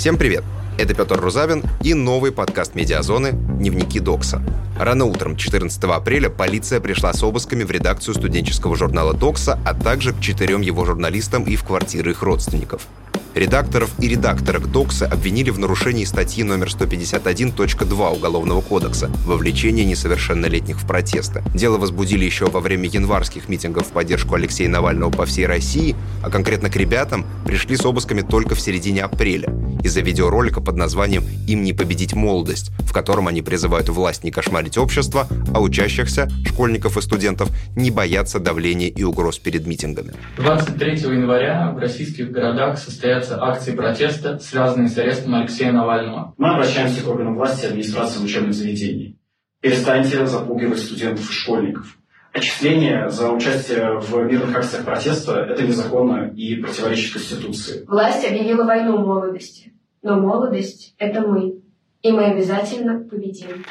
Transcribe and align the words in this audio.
Всем 0.00 0.16
привет! 0.16 0.42
Это 0.78 0.94
Петр 0.94 1.20
Рузавин 1.20 1.62
и 1.82 1.92
новый 1.92 2.32
подкаст 2.32 2.74
«Медиазоны. 2.74 3.32
Дневники 3.32 4.00
Докса». 4.00 4.42
Рано 4.78 5.04
утром 5.04 5.36
14 5.36 5.84
апреля 5.84 6.30
полиция 6.30 6.80
пришла 6.80 7.12
с 7.12 7.22
обысками 7.22 7.64
в 7.64 7.70
редакцию 7.70 8.14
студенческого 8.14 8.76
журнала 8.76 9.12
«Докса», 9.12 9.58
а 9.62 9.74
также 9.74 10.14
к 10.14 10.20
четырем 10.20 10.62
его 10.62 10.86
журналистам 10.86 11.44
и 11.44 11.54
в 11.54 11.64
квартиры 11.64 12.12
их 12.12 12.22
родственников. 12.22 12.86
Редакторов 13.34 13.90
и 14.00 14.08
редакторок 14.08 14.70
Докса 14.72 15.06
обвинили 15.06 15.50
в 15.50 15.58
нарушении 15.58 16.04
статьи 16.04 16.42
номер 16.42 16.66
151.2 16.66 18.16
Уголовного 18.16 18.60
кодекса 18.60 19.08
«Вовлечение 19.24 19.84
несовершеннолетних 19.84 20.80
в 20.80 20.86
протесты». 20.86 21.42
Дело 21.54 21.78
возбудили 21.78 22.24
еще 22.24 22.46
во 22.46 22.58
время 22.58 22.88
январских 22.88 23.48
митингов 23.48 23.86
в 23.86 23.92
поддержку 23.92 24.34
Алексея 24.34 24.68
Навального 24.68 25.10
по 25.10 25.26
всей 25.26 25.46
России, 25.46 25.94
а 26.24 26.30
конкретно 26.30 26.70
к 26.70 26.76
ребятам 26.76 27.24
пришли 27.46 27.76
с 27.76 27.84
обысками 27.84 28.22
только 28.22 28.56
в 28.56 28.60
середине 28.60 29.02
апреля 29.02 29.54
из-за 29.82 30.00
видеоролика 30.00 30.60
под 30.60 30.76
названием 30.76 31.24
«Им 31.46 31.62
не 31.62 31.72
победить 31.72 32.14
молодость», 32.14 32.70
в 32.80 32.92
котором 32.92 33.28
они 33.28 33.42
призывают 33.42 33.88
власть 33.88 34.24
не 34.24 34.30
кошмарить 34.30 34.76
общество, 34.76 35.26
а 35.54 35.60
учащихся, 35.60 36.28
школьников 36.46 36.96
и 36.96 37.02
студентов, 37.02 37.48
не 37.76 37.90
бояться 37.90 38.38
давления 38.38 38.88
и 38.88 39.02
угроз 39.02 39.38
перед 39.38 39.66
митингами. 39.66 40.12
23 40.36 40.92
января 40.92 41.72
в 41.74 41.78
российских 41.78 42.30
городах 42.30 42.78
состоят 42.78 43.19
состоятся 43.20 43.42
акции 43.42 43.72
протеста, 43.72 44.38
связанные 44.38 44.88
с 44.88 44.98
арестом 44.98 45.34
Алексея 45.34 45.72
Навального. 45.72 46.34
Мы 46.38 46.50
обращаемся 46.50 47.02
к 47.02 47.08
органам 47.08 47.36
власти 47.36 47.64
и 47.64 47.68
администрации 47.68 48.22
учебных 48.22 48.54
заведений. 48.54 49.18
Перестаньте 49.60 50.26
запугивать 50.26 50.78
студентов 50.78 51.28
и 51.28 51.32
школьников. 51.32 51.96
Отчисление 52.32 53.10
за 53.10 53.30
участие 53.30 53.98
в 53.98 54.14
мирных 54.22 54.56
акциях 54.56 54.84
протеста– 54.84 55.32
это 55.50 55.62
незаконно 55.62 56.28
и 56.34 56.56
противоречит 56.56 57.14
Конституции. 57.14 57.84
Власть 57.86 58.24
объявила 58.24 58.64
войну 58.64 58.98
молодости. 58.98 59.72
Но 60.02 60.18
молодость– 60.18 60.94
это 60.98 61.20
мы. 61.20 61.56
И 62.02 62.12
мы 62.12 62.24
обязательно 62.24 63.00
победим. 63.00 63.64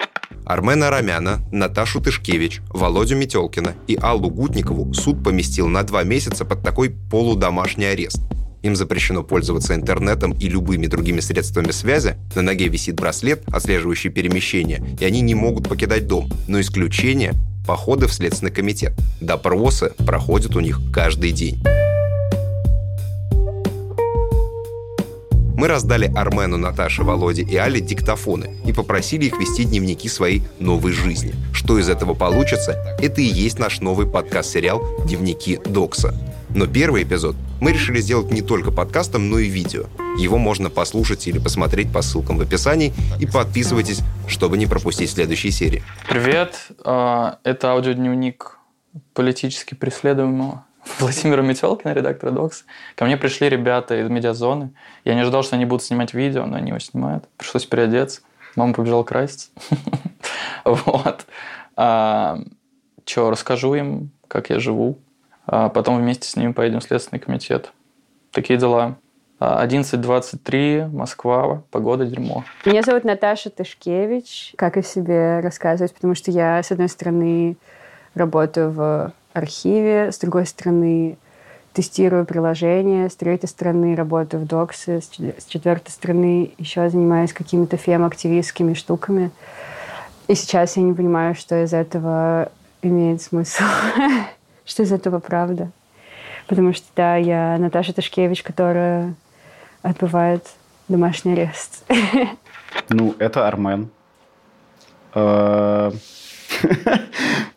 Армена 0.46 0.90
Арамяна, 0.90 1.40
Наташу 1.52 2.02
Тышкевич, 2.02 2.62
Володю 2.70 3.16
Метелкина 3.16 3.74
и 3.88 3.98
Аллу 4.00 4.30
Гутникову 4.30 4.94
суд 4.94 5.24
поместил 5.24 5.68
на 5.68 5.84
два 5.84 6.04
месяца 6.04 6.46
под 6.46 6.62
такой 6.62 6.92
полудомашний 7.10 7.86
арест. 7.86 8.22
Им 8.62 8.76
запрещено 8.76 9.24
пользоваться 9.24 9.74
интернетом 9.74 10.34
и 10.34 10.50
любыми 10.50 10.88
другими 10.88 11.22
средствами 11.22 11.72
связи. 11.72 12.16
На 12.36 12.42
ноге 12.42 12.68
висит 12.68 12.96
браслет, 12.96 13.44
отслеживающий 13.48 14.10
перемещение, 14.10 14.84
и 15.00 15.06
они 15.06 15.22
не 15.22 15.36
могут 15.36 15.70
покидать 15.70 16.08
дом. 16.08 16.30
Но 16.48 16.60
исключение– 16.60 17.34
походы 17.68 18.08
в 18.08 18.14
Следственный 18.14 18.52
комитет. 18.52 18.94
Допросы 19.22 19.92
проходят 20.06 20.56
у 20.56 20.60
них 20.60 20.82
каждый 20.94 21.32
день. 21.32 21.62
Мы 25.56 25.68
раздали 25.68 26.10
Армену, 26.16 26.56
Наташе, 26.56 27.04
Володе 27.04 27.42
и 27.42 27.58
Але 27.58 27.82
диктофоны 27.82 28.50
и 28.66 28.72
попросили 28.72 29.26
их 29.26 29.38
вести 29.38 29.66
дневники 29.66 30.08
своей 30.08 30.42
новой 30.58 30.94
жизни. 30.94 31.34
Что 31.54 31.78
из 31.78 31.90
этого 31.90 32.14
получится, 32.14 32.98
это 33.02 33.20
и 33.20 33.26
есть 33.26 33.60
наш 33.60 33.82
новый 33.82 34.08
подкаст-сериал 34.08 34.82
«Дневники 35.06 35.60
Докса». 35.66 36.16
Но 36.54 36.66
первый 36.66 37.04
эпизод 37.04 37.36
мы 37.62 37.72
решили 37.72 38.00
сделать 38.00 38.32
не 38.32 38.42
только 38.42 38.72
подкастом, 38.72 39.30
но 39.30 39.38
и 39.38 39.48
видео. 39.48 39.86
Его 40.18 40.38
можно 40.38 40.70
послушать 40.70 41.28
или 41.28 41.38
посмотреть 41.38 41.94
по 41.94 42.02
ссылкам 42.02 42.38
в 42.38 42.42
описании 42.42 42.92
и 43.20 43.28
подписывайтесь, 43.28 44.02
чтобы 44.28 44.58
не 44.58 44.66
пропустить 44.66 45.12
следующие 45.12 45.52
серии. 45.52 45.84
Привет, 46.08 46.70
а, 46.84 47.38
это 47.44 47.72
аудиодневник 47.72 48.58
политически 49.14 49.76
преследуемого 49.76 50.66
Владимира 51.00 51.44
Метелкина, 51.44 51.94
редактора 51.94 52.32
Докс. 52.32 52.66
Ко 52.96 53.06
мне 53.06 53.18
пришли 53.18 53.48
ребята 53.48 54.02
из 54.02 54.10
медиазоны. 54.10 54.72
Я 55.06 55.14
не 55.14 55.22
ожидал, 55.22 55.44
что 55.44 55.56
они 55.56 55.66
будут 55.66 55.84
снимать 55.84 56.16
видео, 56.16 56.46
но 56.46 56.58
они 56.58 56.70
его 56.70 56.80
снимают. 56.80 57.26
Пришлось 57.38 57.66
переодеться. 57.66 58.22
Мама 58.56 58.74
побежала 58.74 59.04
краситься. 59.04 59.50
Вот. 60.66 61.26
А, 61.76 62.40
Че, 63.06 63.32
расскажу 63.32 63.74
им, 63.76 64.12
как 64.28 64.50
я 64.50 64.60
живу, 64.60 65.00
а 65.52 65.70
потом 65.70 65.98
вместе 65.98 66.30
с 66.30 66.36
ним 66.36 66.54
поедем 66.54 66.80
в 66.80 66.84
Следственный 66.84 67.20
комитет. 67.20 67.72
Такие 68.32 68.60
дела. 68.60 68.98
11.23, 69.40 70.90
Москва, 70.90 71.64
погода 71.72 72.06
дерьмо. 72.06 72.44
Меня 72.66 72.82
зовут 72.82 73.06
Наташа 73.06 73.50
Тышкевич. 73.50 74.54
Как 74.58 74.76
о 74.76 74.84
себе 74.84 75.40
рассказывать? 75.40 75.94
Потому 75.94 76.14
что 76.14 76.30
я, 76.30 76.62
с 76.62 76.72
одной 76.72 76.90
стороны, 76.90 77.56
работаю 78.16 78.70
в 78.70 79.14
архиве, 79.34 80.12
с 80.12 80.20
другой 80.20 80.46
стороны, 80.46 81.18
тестирую 81.72 82.26
приложения, 82.26 83.10
с 83.10 83.16
третьей 83.16 83.48
стороны, 83.48 83.96
работаю 83.96 84.44
в 84.44 84.46
доксе, 84.46 85.00
с 85.02 85.46
четвертой 85.46 85.92
стороны, 85.94 86.52
еще 86.58 86.90
занимаюсь 86.90 87.32
какими-то 87.32 87.78
фем-активистскими 87.78 88.74
штуками. 88.74 89.32
И 90.28 90.36
сейчас 90.36 90.76
я 90.76 90.84
не 90.84 90.94
понимаю, 90.94 91.34
что 91.34 91.64
из 91.64 91.74
этого 91.74 92.52
имеет 92.82 93.22
смысл. 93.22 93.64
что 94.70 94.84
из 94.84 94.92
этого 94.92 95.20
правда. 95.20 95.72
Потому 96.48 96.74
что, 96.74 96.86
да, 96.96 97.16
я 97.16 97.58
Наташа 97.58 97.94
Ташкевич, 97.94 98.44
которая 98.44 99.16
отбывает 99.82 100.48
домашний 100.88 101.34
арест. 101.34 101.84
Ну, 102.90 103.16
это 103.18 103.48
Армен. 103.48 103.90
Э, 105.16 105.92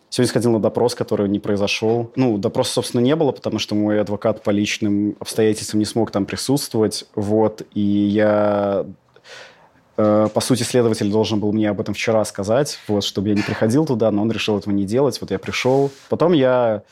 сегодня 0.09 0.29
сходил 0.29 0.51
на 0.53 0.59
допрос, 0.59 0.95
который 0.95 1.29
не 1.29 1.39
произошел. 1.39 2.11
Ну, 2.15 2.39
допроса, 2.39 2.73
собственно, 2.73 3.01
не 3.01 3.15
было, 3.15 3.31
потому 3.31 3.59
что 3.59 3.75
мой 3.75 4.01
адвокат 4.01 4.41
по 4.41 4.49
личным 4.49 5.15
обстоятельствам 5.19 5.79
не 5.79 5.85
смог 5.85 6.09
там 6.09 6.25
присутствовать. 6.25 7.05
Вот, 7.13 7.61
и 7.75 7.79
я 7.79 8.87
по 9.95 10.41
сути, 10.41 10.63
следователь 10.63 11.11
должен 11.11 11.39
был 11.39 11.51
мне 11.53 11.69
об 11.69 11.79
этом 11.79 11.93
вчера 11.93 12.25
сказать, 12.25 12.79
вот, 12.87 13.03
чтобы 13.03 13.29
я 13.29 13.35
не 13.35 13.41
приходил 13.41 13.85
туда, 13.85 14.09
но 14.09 14.23
он 14.23 14.31
решил 14.31 14.57
этого 14.57 14.73
не 14.73 14.85
делать. 14.85 15.19
Вот 15.21 15.29
я 15.29 15.37
пришел. 15.37 15.91
Потом 16.09 16.33
я 16.33 16.83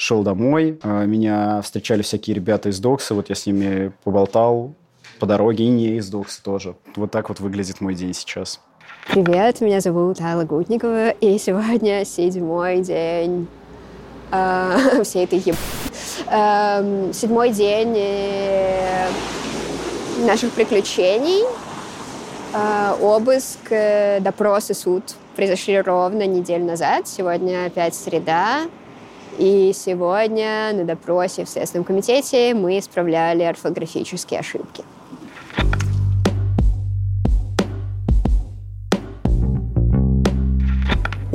шел 0.00 0.22
домой. 0.22 0.78
А, 0.82 1.04
меня 1.04 1.60
встречали 1.62 2.00
всякие 2.02 2.34
ребята 2.34 2.70
из 2.70 2.80
Докса. 2.80 3.14
Вот 3.14 3.28
я 3.28 3.34
с 3.34 3.44
ними 3.44 3.92
поболтал 4.02 4.74
по 5.18 5.26
дороге, 5.26 5.64
и 5.64 5.68
не 5.68 5.96
из 5.98 6.08
Докса 6.08 6.42
тоже. 6.42 6.74
Вот 6.96 7.10
так 7.10 7.28
вот 7.28 7.40
выглядит 7.40 7.82
мой 7.82 7.94
день 7.94 8.14
сейчас. 8.14 8.60
Привет, 9.08 9.60
меня 9.60 9.80
зовут 9.80 10.20
Алла 10.20 10.44
Гутникова, 10.44 11.10
и 11.10 11.38
сегодня 11.38 12.04
седьмой 12.06 12.80
день 12.80 13.46
э, 14.30 15.02
всей 15.04 15.24
этой 15.24 15.38
еб... 15.40 15.56
Э, 16.26 17.10
седьмой 17.12 17.50
день 17.50 17.94
э, 17.96 19.08
наших 20.24 20.52
приключений. 20.52 21.44
Э, 22.52 22.96
обыск, 23.00 23.60
э, 23.70 24.18
допрос 24.20 24.70
и 24.70 24.74
суд 24.74 25.04
произошли 25.36 25.80
ровно 25.80 26.26
неделю 26.26 26.64
назад. 26.64 27.06
Сегодня 27.06 27.66
опять 27.66 27.94
среда. 27.94 28.62
И 29.38 29.72
сегодня 29.72 30.72
на 30.74 30.84
допросе 30.84 31.44
в 31.44 31.48
Следственном 31.48 31.84
комитете 31.84 32.52
мы 32.54 32.78
исправляли 32.78 33.44
орфографические 33.44 34.40
ошибки. 34.40 34.82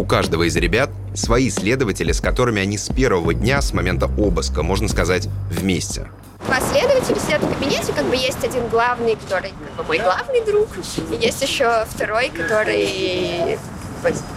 У 0.06 0.08
каждого 0.08 0.44
из 0.44 0.56
ребят 0.56 0.92
свои 1.16 1.50
следователи, 1.50 2.12
с 2.12 2.22
которыми 2.22 2.62
они 2.62 2.78
с 2.78 2.94
первого 2.94 3.34
дня, 3.34 3.60
с 3.60 3.74
момента 3.74 4.06
обыска, 4.20 4.62
можно 4.62 4.88
сказать, 4.88 5.28
вместе. 5.50 6.08
Последователи 6.48 7.18
сидят 7.18 7.42
в 7.42 7.52
кабинете, 7.52 7.92
как 7.92 8.06
бы 8.06 8.16
есть 8.16 8.44
один 8.44 8.68
главный, 8.68 9.16
который 9.16 9.50
как 9.50 9.78
бы 9.78 9.84
мой 9.88 9.98
главный 9.98 10.46
друг, 10.46 10.70
и 10.78 11.16
есть 11.26 11.42
еще 11.42 11.88
второй, 11.90 12.30
который 12.30 13.58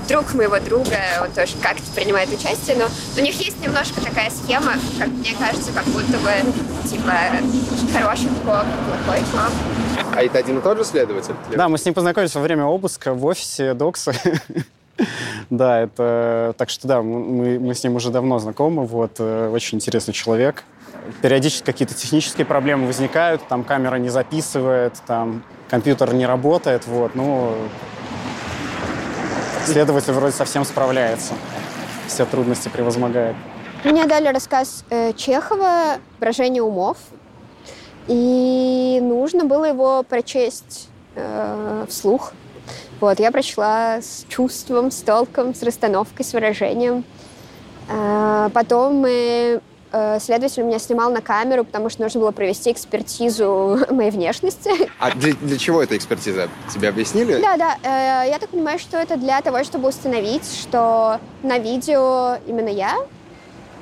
друг 0.09 0.33
моего 0.33 0.59
друга, 0.59 0.97
он 1.21 1.33
тоже 1.33 1.53
как-то 1.61 1.84
принимает 1.95 2.31
участие, 2.31 2.77
но 2.77 2.87
у 3.19 3.21
них 3.23 3.39
есть 3.39 3.61
немножко 3.61 4.01
такая 4.01 4.31
схема, 4.31 4.73
как 4.99 5.09
мне 5.09 5.37
кажется, 5.39 5.71
как 5.73 5.84
будто 5.84 6.17
бы, 6.17 6.89
типа, 6.89 7.12
хороший 7.93 8.31
коп, 8.47 8.65
плохой 9.05 9.23
коп. 9.33 9.53
А 10.17 10.23
это 10.23 10.39
один 10.39 10.61
и 10.61 10.62
тот 10.62 10.78
же 10.78 10.84
следователь? 10.87 11.34
Да, 11.54 11.69
мы 11.69 11.77
с 11.77 11.84
ним 11.84 11.92
познакомились 11.92 12.34
во 12.34 12.41
время 12.41 12.65
обыска 12.65 13.13
в 13.13 13.22
офисе 13.27 13.75
Докса. 13.75 14.15
Да, 15.50 15.80
это... 15.80 16.54
Так 16.59 16.71
что 16.71 16.86
да, 16.89 17.03
мы, 17.03 17.59
мы 17.59 17.74
с 17.74 17.83
ним 17.83 17.97
уже 17.97 18.10
давно 18.10 18.39
знакомы. 18.39 18.84
Вот, 18.84 19.12
э, 19.18 19.50
очень 19.50 19.78
интересный 19.78 20.12
человек. 20.12 20.65
Периодически 21.22 21.65
какие-то 21.65 21.95
технические 21.95 22.45
проблемы 22.45 22.86
возникают, 22.86 23.47
там 23.48 23.65
камера 23.65 23.97
не 23.97 24.10
записывает, 24.10 24.95
там 25.06 25.42
компьютер 25.71 26.12
не 26.12 26.27
работает, 26.27 26.86
вот, 26.86 27.15
ну, 27.15 27.54
следователь 29.65 30.12
вроде 30.12 30.34
совсем 30.34 30.65
справляется, 30.65 31.34
все 32.09 32.27
трудности 32.27 32.68
превозмогает. 32.68 33.36
Мне 33.84 34.06
дали 34.06 34.28
рассказ 34.28 34.84
э, 34.91 35.12
Чехова 35.15 35.98
«Брожение 36.21 36.62
умов», 36.62 36.98
и 38.06 38.98
нужно 39.03 39.44
было 39.44 39.66
его 39.66 40.03
прочесть 40.03 40.89
э, 41.15 41.84
вслух. 41.89 42.33
Вот, 43.00 43.20
я 43.20 43.30
прочла 43.30 44.00
с 44.00 44.24
чувством, 44.28 44.91
с 44.91 45.03
толком, 45.03 45.54
с 45.54 45.62
расстановкой, 45.62 46.24
с 46.24 46.32
выражением. 46.32 47.04
Э, 47.88 48.50
потом 48.53 48.97
мы 48.97 49.60
э, 49.92 50.18
следователь 50.20 50.62
меня 50.62 50.78
снимал 50.78 51.10
на 51.10 51.20
камеру, 51.20 51.65
потому 51.65 51.88
что 51.88 52.03
нужно 52.03 52.20
было 52.20 52.30
провести 52.30 52.72
экспертизу 52.72 53.78
моей 53.91 54.10
внешности. 54.10 54.70
А 54.98 55.10
для, 55.12 55.34
для 55.34 55.59
чего 55.59 55.82
эта 55.82 55.97
экспертиза? 55.97 56.48
Тебе 56.72 56.88
объяснили? 56.88 57.41
Да, 57.41 57.56
да. 57.56 57.76
Э, 57.82 58.28
я 58.28 58.38
так 58.38 58.50
понимаю, 58.50 58.78
что 58.78 58.97
это 58.97 59.16
для 59.16 59.41
того, 59.41 59.65
чтобы 59.65 59.88
установить, 59.88 60.44
что 60.60 61.20
на 61.42 61.59
видео 61.59 62.38
именно 62.47 62.68
я. 62.68 62.97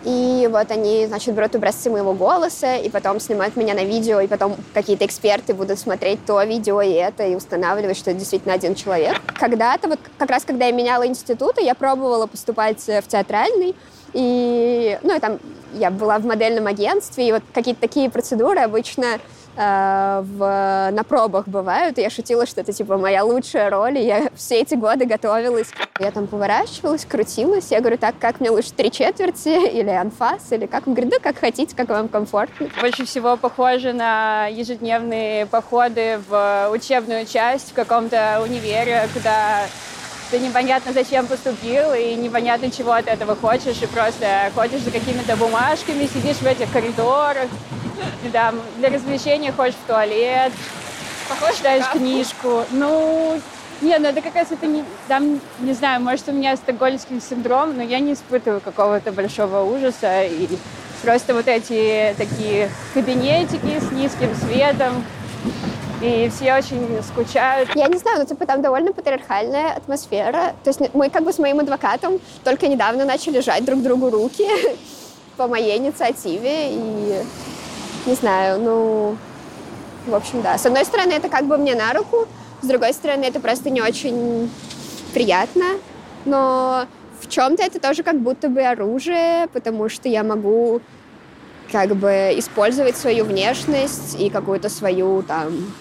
И 0.07 0.49
вот 0.53 0.71
они, 0.71 1.05
значит, 1.09 1.35
берут 1.35 1.57
образцы 1.57 1.91
моего 1.91 2.13
голоса, 2.13 2.77
и 2.77 2.89
потом 2.89 3.19
снимают 3.19 3.57
меня 3.57 3.75
на 3.75 3.85
видео, 3.85 4.21
и 4.21 4.29
потом 4.29 4.55
какие-то 4.73 5.05
эксперты 5.05 5.53
будут 5.53 5.81
смотреть 5.81 6.25
то 6.25 6.41
видео 6.45 6.81
и 6.81 6.93
это, 6.93 7.27
и 7.27 7.35
устанавливать, 7.35 7.97
что 7.97 8.13
это 8.13 8.21
действительно 8.21 8.55
один 8.55 8.77
человек. 8.77 9.21
Когда-то, 9.35 9.89
вот 9.89 9.99
как 10.17 10.31
раз 10.31 10.45
когда 10.45 10.67
я 10.67 10.73
меняла 10.73 11.09
институты, 11.09 11.65
я 11.65 11.75
пробовала 11.75 12.29
поступать 12.29 12.87
в 12.87 13.03
театральный, 13.09 13.75
и, 14.13 14.97
ну, 15.03 15.17
и 15.17 15.19
там 15.19 15.41
я 15.75 15.91
была 15.91 16.19
в 16.21 16.25
модельном 16.25 16.69
агентстве, 16.69 17.29
и 17.29 17.33
вот 17.33 17.43
какие-то 17.53 17.81
такие 17.81 18.09
процедуры 18.09 18.61
обычно 18.61 19.19
э, 19.57 20.23
в, 20.25 20.91
на 20.93 21.05
пробах 21.05 21.49
бывают. 21.49 21.99
Я 21.99 22.11
шутила, 22.11 22.47
что 22.47 22.61
это 22.61 22.73
типа 22.73 22.97
моя 22.97 23.25
лучшая 23.25 23.71
роль, 23.71 23.99
и 23.99 24.07
я 24.07 24.29
все 24.35 24.61
эти 24.61 24.75
годы 24.75 25.07
готовилась. 25.07 25.69
Я 25.99 26.11
там 26.11 26.27
поворачивалась, 26.27 27.05
крутилась. 27.05 27.71
Я 27.71 27.81
говорю, 27.81 27.99
так, 27.99 28.15
как 28.19 28.41
мне 28.41 28.51
лучше 28.51 28.73
три 28.73 28.91
четверти 28.91 29.71
или 29.71 29.91
анфас, 29.91 30.53
или 30.53 30.67
как? 30.67 30.87
Он 30.87 30.95
говорит, 30.95 31.13
да, 31.13 31.19
как 31.19 31.39
хотите, 31.39 31.75
как 31.75 31.89
вам 31.89 32.09
комфортно. 32.09 32.69
Больше 32.81 33.05
всего 33.05 33.37
похоже 33.37 33.93
на 33.93 34.47
ежедневные 34.47 35.47
походы 35.47 36.21
в 36.29 36.69
учебную 36.71 37.27
часть 37.27 37.71
в 37.71 37.75
каком-то 37.75 38.41
универе, 38.43 39.09
куда 39.15 39.63
ты 40.31 40.39
непонятно 40.39 40.93
зачем 40.93 41.27
поступил, 41.27 41.93
и 41.95 42.15
непонятно, 42.15 42.71
чего 42.71 42.93
от 42.93 43.07
этого 43.09 43.37
хочешь, 43.37 43.83
и 43.83 43.87
просто 43.87 44.51
ходишь 44.55 44.81
за 44.81 44.91
какими-то 44.91 45.37
бумажками, 45.37 46.07
сидишь 46.07 46.39
в 46.39 46.47
этих 46.47 46.71
коридорах, 46.73 47.49
и, 48.25 48.29
да, 48.29 48.53
для 48.79 48.91
развлечения 48.91 49.53
ходишь 49.53 49.75
в 49.75 49.87
туалет, 49.87 50.53
Похож 51.29 51.57
читаешь 51.57 51.87
книжку. 51.91 52.65
Ну, 52.71 53.41
не, 53.81 53.99
ну 53.99 54.09
это 54.09 54.23
как 54.23 54.35
раз 54.37 54.53
это 54.53 54.67
не, 54.67 54.85
там, 55.09 55.41
не 55.59 55.73
знаю, 55.73 56.01
может 56.01 56.29
у 56.29 56.33
меня 56.33 56.57
стокгольмский 56.57 57.21
синдром, 57.21 57.77
но 57.77 57.83
я 57.83 57.99
не 57.99 58.13
испытываю 58.13 58.61
какого-то 58.61 59.13
большого 59.13 59.63
ужаса. 59.63 60.23
И 60.23 60.49
просто 61.03 61.35
вот 61.35 61.49
эти 61.49 62.15
такие 62.17 62.71
кабинетики 62.95 63.81
с 63.81 63.91
низким 63.91 64.35
светом, 64.37 65.05
и 66.01 66.29
все 66.29 66.55
очень 66.57 67.03
скучают. 67.03 67.71
Я 67.75 67.87
не 67.89 67.99
знаю, 67.99 68.19
но 68.19 68.25
типа 68.25 68.47
там 68.47 68.61
довольно 68.61 68.93
патриархальная 68.93 69.73
атмосфера. 69.73 70.55
То 70.63 70.71
есть 70.71 70.81
мы 70.95 71.09
как 71.09 71.25
бы 71.25 71.33
с 71.33 71.39
моим 71.39 71.61
адвокатом 71.61 72.21
только 72.45 72.69
недавно 72.69 73.05
начали 73.05 73.41
жать 73.41 73.65
друг 73.65 73.83
другу 73.83 74.11
руки 74.11 74.47
по 75.37 75.49
моей 75.49 75.79
инициативе. 75.79 76.73
И 76.73 77.23
не 78.07 78.15
знаю, 78.15 78.61
ну, 78.61 79.17
в 80.07 80.15
общем, 80.15 80.43
да. 80.43 80.59
С 80.59 80.67
одной 80.67 80.85
стороны, 80.85 81.13
это 81.13 81.29
как 81.29 81.47
бы 81.47 81.57
мне 81.57 81.75
на 81.75 81.93
руку, 81.93 82.29
с 82.61 82.67
другой 82.67 82.93
стороны, 82.93 83.25
это 83.25 83.41
просто 83.41 83.71
не 83.71 83.81
очень 83.81 84.51
приятно. 85.15 85.65
Но 86.27 86.85
в 87.21 87.29
чем-то 87.29 87.63
это 87.63 87.81
тоже 87.81 88.03
как 88.03 88.21
будто 88.21 88.49
бы 88.49 88.61
оружие, 88.61 89.49
потому 89.53 89.89
что 89.89 90.09
я 90.09 90.23
могу 90.23 90.81
как 91.73 91.97
бы 91.97 92.33
использовать 92.37 92.97
свою 92.97 93.25
внешность 93.25 94.21
и 94.21 94.31
какую-то 94.31 94.69
свою 94.69 95.23
там 95.23 95.75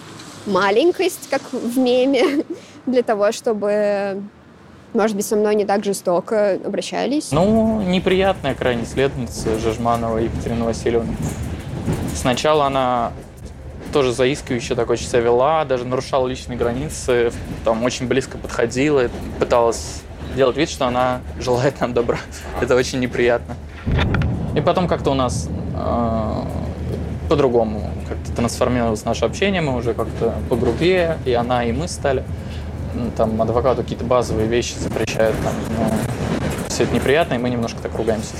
маленькость, 0.46 1.28
как 1.30 1.42
в 1.52 1.78
меме, 1.78 2.44
для 2.86 3.02
того, 3.02 3.32
чтобы, 3.32 4.22
может 4.94 5.16
быть, 5.16 5.26
со 5.26 5.36
мной 5.36 5.54
не 5.54 5.64
так 5.64 5.84
жестоко 5.84 6.58
обращались. 6.64 7.32
Ну, 7.32 7.82
неприятная 7.82 8.54
крайне 8.54 8.86
следовница 8.86 9.58
Жажманова 9.58 10.18
Екатерина 10.18 10.64
Васильевна. 10.64 11.12
Сначала 12.14 12.66
она 12.66 13.12
тоже 13.92 14.12
заискивающе 14.12 14.74
так 14.74 14.90
очень 14.90 15.06
себя 15.06 15.20
вела, 15.20 15.64
даже 15.64 15.84
нарушала 15.84 16.26
личные 16.26 16.58
границы, 16.58 17.32
там 17.64 17.82
очень 17.82 18.06
близко 18.06 18.36
подходила, 18.36 19.08
пыталась 19.38 20.02
делать 20.34 20.56
вид, 20.56 20.68
что 20.68 20.86
она 20.86 21.20
желает 21.40 21.80
нам 21.80 21.94
добра. 21.94 22.18
Это 22.60 22.74
очень 22.74 23.00
неприятно. 23.00 23.56
И 24.54 24.60
потом 24.60 24.88
как-то 24.88 25.10
у 25.10 25.14
нас 25.14 25.48
э, 25.74 26.42
по-другому 27.28 27.90
как-то 28.08 28.32
трансформировалось 28.32 29.04
наше 29.04 29.24
общение, 29.24 29.60
мы 29.60 29.76
уже 29.76 29.94
как-то 29.94 30.34
погрубее, 30.48 31.18
и 31.24 31.32
она, 31.32 31.64
и 31.64 31.72
мы 31.72 31.88
стали. 31.88 32.24
Там 33.16 33.40
адвокату 33.40 33.82
какие-то 33.82 34.04
базовые 34.04 34.48
вещи 34.48 34.74
запрещают, 34.78 35.36
там, 35.42 35.52
но 35.78 35.92
все 36.68 36.84
это 36.84 36.94
неприятно, 36.94 37.34
и 37.34 37.38
мы 37.38 37.50
немножко 37.50 37.78
так 37.82 37.94
ругаемся. 37.96 38.34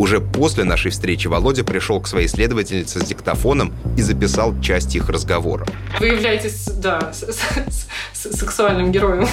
Уже 0.00 0.18
после 0.20 0.64
нашей 0.64 0.90
встречи 0.90 1.26
Володя 1.26 1.62
пришел 1.62 2.00
к 2.00 2.08
своей 2.08 2.26
следовательнице 2.26 3.00
с 3.00 3.02
диктофоном 3.02 3.74
и 3.98 4.02
записал 4.02 4.58
часть 4.60 4.96
их 4.96 5.10
разговора. 5.10 5.66
Вы 5.98 6.06
являетесь, 6.06 6.64
да, 6.64 7.12
с, 7.12 7.22
с, 7.22 7.86
с, 8.14 8.38
сексуальным 8.38 8.92
героем. 8.92 9.28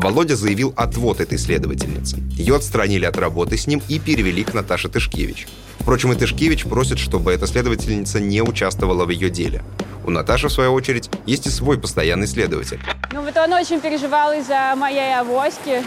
Володя 0.00 0.34
заявил 0.34 0.72
отвод 0.78 1.20
этой 1.20 1.36
следовательницы. 1.36 2.16
Ее 2.30 2.56
отстранили 2.56 3.04
от 3.04 3.18
работы 3.18 3.58
с 3.58 3.66
ним 3.66 3.82
и 3.86 3.98
перевели 3.98 4.42
к 4.44 4.54
Наташе 4.54 4.88
Тышкевич. 4.88 5.46
Впрочем, 5.78 6.10
и 6.12 6.16
Тышкевич 6.16 6.64
просит, 6.64 6.98
чтобы 6.98 7.32
эта 7.32 7.46
следовательница 7.46 8.18
не 8.18 8.40
участвовала 8.40 9.04
в 9.04 9.10
ее 9.10 9.28
деле. 9.28 9.62
У 10.06 10.10
Наташи, 10.10 10.48
в 10.48 10.52
свою 10.52 10.72
очередь, 10.72 11.10
есть 11.26 11.46
и 11.46 11.50
свой 11.50 11.78
постоянный 11.78 12.26
следователь. 12.26 12.80
Ну 13.12 13.20
вот 13.20 13.36
он 13.36 13.52
очень 13.52 13.78
переживал 13.78 14.32
из-за 14.32 14.74
моей 14.74 15.14
авоськи. 15.14 15.82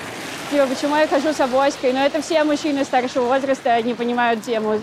Типа, 0.51 0.67
почему 0.67 0.95
я 0.95 1.07
хожу 1.07 1.33
с 1.33 1.39
авоськой? 1.39 1.91
Но 1.91 2.05
это 2.05 2.21
все 2.21 2.43
мужчины 2.43 2.85
старшего 2.85 3.25
возраста 3.25 3.81
не 3.81 3.95
понимают 3.95 4.43
тему 4.43 4.79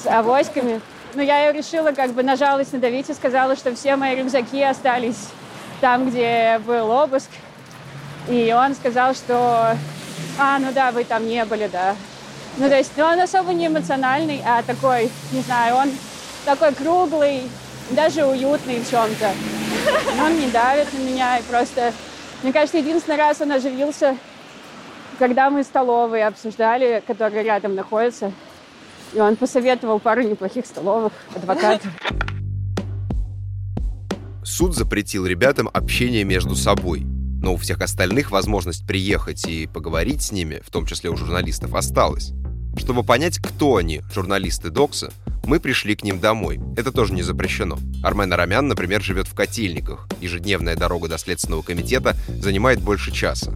с 0.00 0.06
авоськами. 0.06 0.80
Но 1.16 1.22
я 1.22 1.48
ее 1.48 1.58
решила 1.58 1.90
как 1.90 2.14
бы 2.14 2.22
на 2.22 2.36
жалость 2.36 2.72
надавить 2.72 3.10
и 3.10 3.14
сказала, 3.14 3.56
что 3.56 3.74
все 3.74 3.96
мои 3.96 4.14
рюкзаки 4.14 4.62
остались 4.62 5.26
там, 5.80 6.08
где 6.08 6.60
был 6.64 6.88
обыск. 6.88 7.30
И 8.30 8.52
он 8.52 8.74
сказал, 8.76 9.12
что, 9.12 9.76
а, 10.38 10.58
ну 10.60 10.72
да, 10.72 10.92
вы 10.92 11.02
там 11.02 11.26
не 11.26 11.44
были, 11.44 11.68
да. 11.70 11.96
Ну, 12.58 12.68
то 12.68 12.76
есть, 12.76 12.92
ну, 12.96 13.04
он 13.04 13.18
особо 13.20 13.52
не 13.52 13.66
эмоциональный, 13.66 14.40
а 14.46 14.62
такой, 14.62 15.10
не 15.32 15.40
знаю, 15.40 15.74
он 15.74 15.90
такой 16.44 16.72
круглый, 16.72 17.42
даже 17.90 18.24
уютный 18.24 18.80
в 18.80 18.88
чем-то. 18.88 19.32
Он 20.22 20.38
не 20.38 20.48
давит 20.48 20.92
на 20.92 20.98
меня, 20.98 21.38
и 21.38 21.42
просто, 21.42 21.92
мне 22.44 22.52
кажется, 22.52 22.78
единственный 22.78 23.16
раз 23.16 23.40
он 23.40 23.50
оживился, 23.50 24.16
когда 25.18 25.50
мы 25.50 25.64
столовые 25.64 26.26
обсуждали, 26.26 27.02
которые 27.04 27.42
рядом 27.42 27.74
находятся, 27.74 28.32
и 29.12 29.18
он 29.18 29.34
посоветовал 29.34 29.98
пару 29.98 30.22
неплохих 30.22 30.66
столовых 30.66 31.12
адвокатов. 31.34 31.90
Суд 34.44 34.76
запретил 34.76 35.26
ребятам 35.26 35.68
общение 35.72 36.22
между 36.22 36.54
собой– 36.54 37.04
но 37.42 37.54
у 37.54 37.56
всех 37.56 37.80
остальных 37.80 38.30
возможность 38.30 38.86
приехать 38.86 39.46
и 39.46 39.66
поговорить 39.66 40.22
с 40.22 40.32
ними, 40.32 40.60
в 40.64 40.70
том 40.70 40.86
числе 40.86 41.10
у 41.10 41.16
журналистов, 41.16 41.74
осталась. 41.74 42.32
Чтобы 42.76 43.02
понять, 43.02 43.38
кто 43.38 43.76
они, 43.76 44.02
журналисты 44.12 44.70
Докса, 44.70 45.12
мы 45.44 45.60
пришли 45.60 45.96
к 45.96 46.02
ним 46.02 46.20
домой. 46.20 46.60
Это 46.76 46.92
тоже 46.92 47.12
не 47.12 47.22
запрещено. 47.22 47.78
Армен 48.02 48.32
Арамян, 48.32 48.68
например, 48.68 49.02
живет 49.02 49.26
в 49.26 49.34
Котельниках. 49.34 50.08
Ежедневная 50.20 50.76
дорога 50.76 51.08
до 51.08 51.18
Следственного 51.18 51.62
комитета 51.62 52.14
занимает 52.28 52.80
больше 52.80 53.12
часа. 53.12 53.52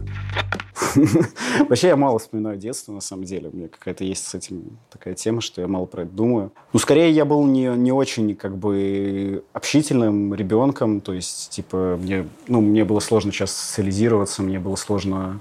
Вообще 1.69 1.87
я 1.87 1.95
мало 1.95 2.19
вспоминаю 2.19 2.57
детство, 2.57 2.91
на 2.91 3.01
самом 3.01 3.25
деле. 3.25 3.49
У 3.49 3.55
меня 3.55 3.67
какая-то 3.67 4.03
есть 4.03 4.25
с 4.25 4.35
этим 4.35 4.77
такая 4.91 5.13
тема, 5.13 5.41
что 5.41 5.61
я 5.61 5.67
мало 5.67 5.85
про 5.85 6.03
это 6.03 6.11
думаю. 6.11 6.51
Ну, 6.73 6.79
скорее, 6.79 7.11
я 7.11 7.25
был 7.25 7.45
не, 7.45 7.67
не 7.67 7.91
очень 7.91 8.35
как 8.35 8.57
бы 8.57 9.43
общительным 9.53 10.33
ребенком. 10.33 11.01
То 11.01 11.13
есть, 11.13 11.49
типа, 11.51 11.97
мне, 12.01 12.27
ну, 12.47 12.61
мне 12.61 12.83
было 12.83 12.99
сложно 12.99 13.31
сейчас 13.31 13.51
социализироваться, 13.51 14.41
мне 14.41 14.59
было 14.59 14.75
сложно 14.75 15.39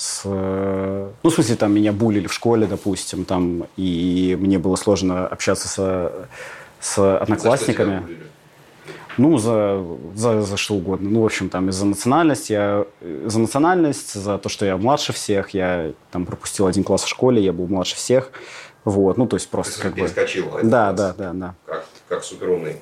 с... 0.00 0.22
Ну, 0.24 1.30
в 1.30 1.30
смысле, 1.30 1.56
там, 1.56 1.74
меня 1.74 1.92
булили 1.92 2.26
в 2.26 2.32
школе, 2.32 2.66
допустим, 2.66 3.26
там, 3.26 3.66
и 3.76 4.34
мне 4.40 4.58
было 4.58 4.76
сложно 4.76 5.26
общаться 5.26 5.68
с, 5.68 6.12
с 6.80 7.18
одноклассниками. 7.18 8.00
За 8.00 8.30
ну, 9.18 9.36
за, 9.36 9.84
за, 10.14 10.40
за 10.40 10.56
что 10.56 10.76
угодно. 10.76 11.10
Ну, 11.10 11.20
в 11.20 11.26
общем, 11.26 11.50
там, 11.50 11.68
из-за 11.68 11.84
национальности, 11.84 12.52
я, 12.52 12.86
за 13.26 13.40
национальность, 13.40 14.14
за 14.14 14.38
то, 14.38 14.48
что 14.48 14.64
я 14.64 14.78
младше 14.78 15.12
всех, 15.12 15.50
я 15.50 15.92
там 16.10 16.24
пропустил 16.24 16.66
один 16.66 16.82
класс 16.82 17.02
в 17.02 17.08
школе, 17.08 17.44
я 17.44 17.52
был 17.52 17.66
младше 17.66 17.96
всех. 17.96 18.30
Вот, 18.84 19.18
ну, 19.18 19.26
то 19.26 19.36
есть 19.36 19.50
просто 19.50 19.76
Ты 19.76 19.82
как 19.82 19.94
бы... 19.96 20.08
Да, 20.62 20.92
да, 20.92 21.12
да, 21.12 21.32
да. 21.34 21.54
Как, 21.66 21.84
как 22.08 22.24
суперумный. 22.24 22.76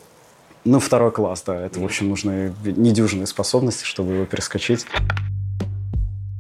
Ну, 0.65 0.79
второй 0.79 1.11
класс, 1.11 1.43
да. 1.45 1.67
Это, 1.67 1.81
в 1.81 1.85
общем, 1.85 2.11
нужны 2.11 2.55
недюжинные 2.65 3.27
способности, 3.27 3.83
чтобы 3.83 4.13
его 4.13 4.25
перескочить. 4.25 4.87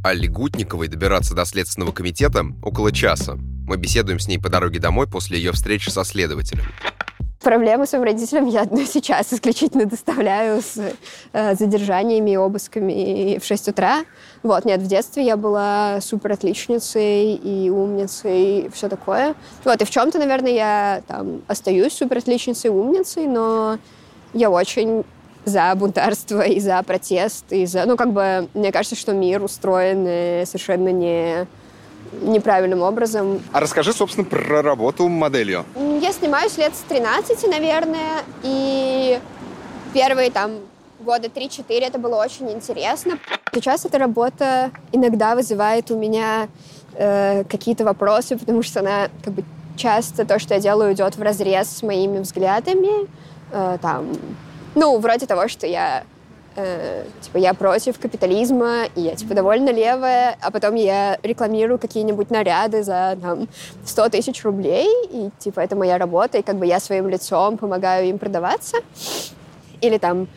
Алле 0.04 0.28
Гутниковой 0.28 0.88
добираться 0.88 1.34
до 1.34 1.44
Следственного 1.44 1.92
комитета 1.92 2.44
около 2.62 2.92
часа. 2.92 3.36
Мы 3.66 3.76
беседуем 3.76 4.20
с 4.20 4.28
ней 4.28 4.38
по 4.38 4.48
дороге 4.48 4.78
домой 4.78 5.08
после 5.08 5.38
ее 5.38 5.52
встречи 5.52 5.90
со 5.90 6.04
следователем. 6.04 6.64
Проблемы 7.40 7.86
своим 7.86 8.04
родителям 8.04 8.46
я 8.46 8.62
одну 8.62 8.84
сейчас 8.84 9.32
исключительно 9.32 9.86
доставляю 9.86 10.60
с 10.60 10.92
э, 11.32 11.54
задержаниями 11.54 12.30
и 12.32 12.36
обысками 12.36 13.38
в 13.38 13.44
6 13.44 13.68
утра. 13.68 14.04
Вот, 14.42 14.64
нет, 14.64 14.80
в 14.80 14.86
детстве 14.86 15.24
я 15.24 15.36
была 15.36 16.00
супер 16.00 16.32
отличницей 16.32 17.34
и 17.34 17.70
умницей, 17.70 18.66
и 18.66 18.70
все 18.70 18.88
такое. 18.88 19.34
Вот, 19.64 19.80
и 19.80 19.84
в 19.84 19.90
чем-то, 19.90 20.18
наверное, 20.18 20.52
я 20.52 21.02
там 21.06 21.42
остаюсь 21.46 21.92
супер 21.92 22.18
отличницей 22.18 22.70
и 22.70 22.72
умницей, 22.72 23.26
но 23.26 23.78
я 24.32 24.50
очень 24.50 25.04
за 25.48 25.74
бунтарство 25.74 26.42
и 26.42 26.60
за 26.60 26.82
протест, 26.82 27.44
и 27.50 27.66
за... 27.66 27.84
Ну, 27.86 27.96
как 27.96 28.12
бы, 28.12 28.48
мне 28.54 28.72
кажется, 28.72 28.96
что 28.96 29.12
мир 29.12 29.42
устроен 29.42 30.04
э, 30.06 30.44
совершенно 30.46 30.88
не 30.88 31.46
неправильным 32.22 32.82
образом. 32.82 33.42
А 33.52 33.60
расскажи, 33.60 33.92
собственно, 33.92 34.26
про 34.26 34.62
работу 34.62 35.08
моделью. 35.08 35.64
Я 36.00 36.12
снимаюсь 36.12 36.56
лет 36.56 36.74
с 36.74 36.80
13, 36.88 37.48
наверное, 37.48 38.22
и 38.42 39.18
первые 39.92 40.30
там 40.30 40.52
года 41.00 41.28
3-4 41.28 41.64
это 41.68 41.98
было 41.98 42.16
очень 42.16 42.50
интересно. 42.50 43.18
Сейчас 43.52 43.84
эта 43.84 43.98
работа 43.98 44.70
иногда 44.92 45.34
вызывает 45.34 45.90
у 45.90 45.98
меня 45.98 46.48
э, 46.94 47.44
какие-то 47.44 47.84
вопросы, 47.84 48.36
потому 48.36 48.62
что 48.62 48.80
она 48.80 49.08
как 49.22 49.34
бы 49.34 49.44
часто 49.76 50.24
то, 50.24 50.38
что 50.38 50.54
я 50.54 50.60
делаю, 50.60 50.92
идет 50.92 51.16
в 51.16 51.22
разрез 51.22 51.68
с 51.68 51.82
моими 51.82 52.18
взглядами. 52.18 53.08
Э, 53.52 53.78
там, 53.80 54.08
ну, 54.78 54.98
вроде 54.98 55.26
того, 55.26 55.48
что 55.48 55.66
я 55.66 56.04
э, 56.54 57.04
типа 57.20 57.38
я 57.38 57.52
против 57.54 57.98
капитализма, 57.98 58.84
и 58.94 59.00
я 59.00 59.16
типа 59.16 59.34
довольно 59.34 59.70
левая, 59.70 60.36
а 60.40 60.50
потом 60.50 60.76
я 60.76 61.18
рекламирую 61.22 61.78
какие-нибудь 61.78 62.30
наряды 62.30 62.82
за 62.82 63.18
там 63.20 63.48
100 63.84 64.08
тысяч 64.10 64.44
рублей, 64.44 64.88
и 65.10 65.30
типа 65.38 65.60
это 65.60 65.76
моя 65.76 65.98
работа, 65.98 66.38
и 66.38 66.42
как 66.42 66.56
бы 66.56 66.66
я 66.66 66.80
своим 66.80 67.08
лицом 67.08 67.58
помогаю 67.58 68.08
им 68.08 68.18
продаваться. 68.18 68.78
Или 69.80 69.98
там 69.98 70.28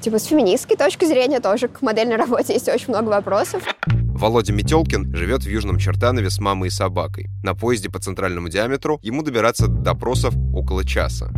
типа 0.00 0.18
с 0.18 0.24
феминистской 0.24 0.76
точки 0.76 1.06
зрения 1.06 1.40
тоже 1.40 1.68
к 1.68 1.82
модельной 1.82 2.16
работе 2.16 2.52
есть 2.52 2.68
очень 2.68 2.88
много 2.88 3.08
вопросов. 3.08 3.62
Володя 3.86 4.52
Метелкин 4.52 5.16
живет 5.16 5.44
в 5.44 5.48
Южном 5.48 5.78
Чертанове 5.78 6.28
с 6.28 6.38
мамой 6.40 6.68
и 6.68 6.70
собакой. 6.70 7.30
На 7.42 7.54
поезде 7.54 7.88
по 7.88 7.98
центральному 7.98 8.50
диаметру 8.50 8.98
ему 9.02 9.22
добираться 9.22 9.66
до 9.66 9.80
допросов 9.80 10.34
около 10.54 10.84
часа. 10.84 11.30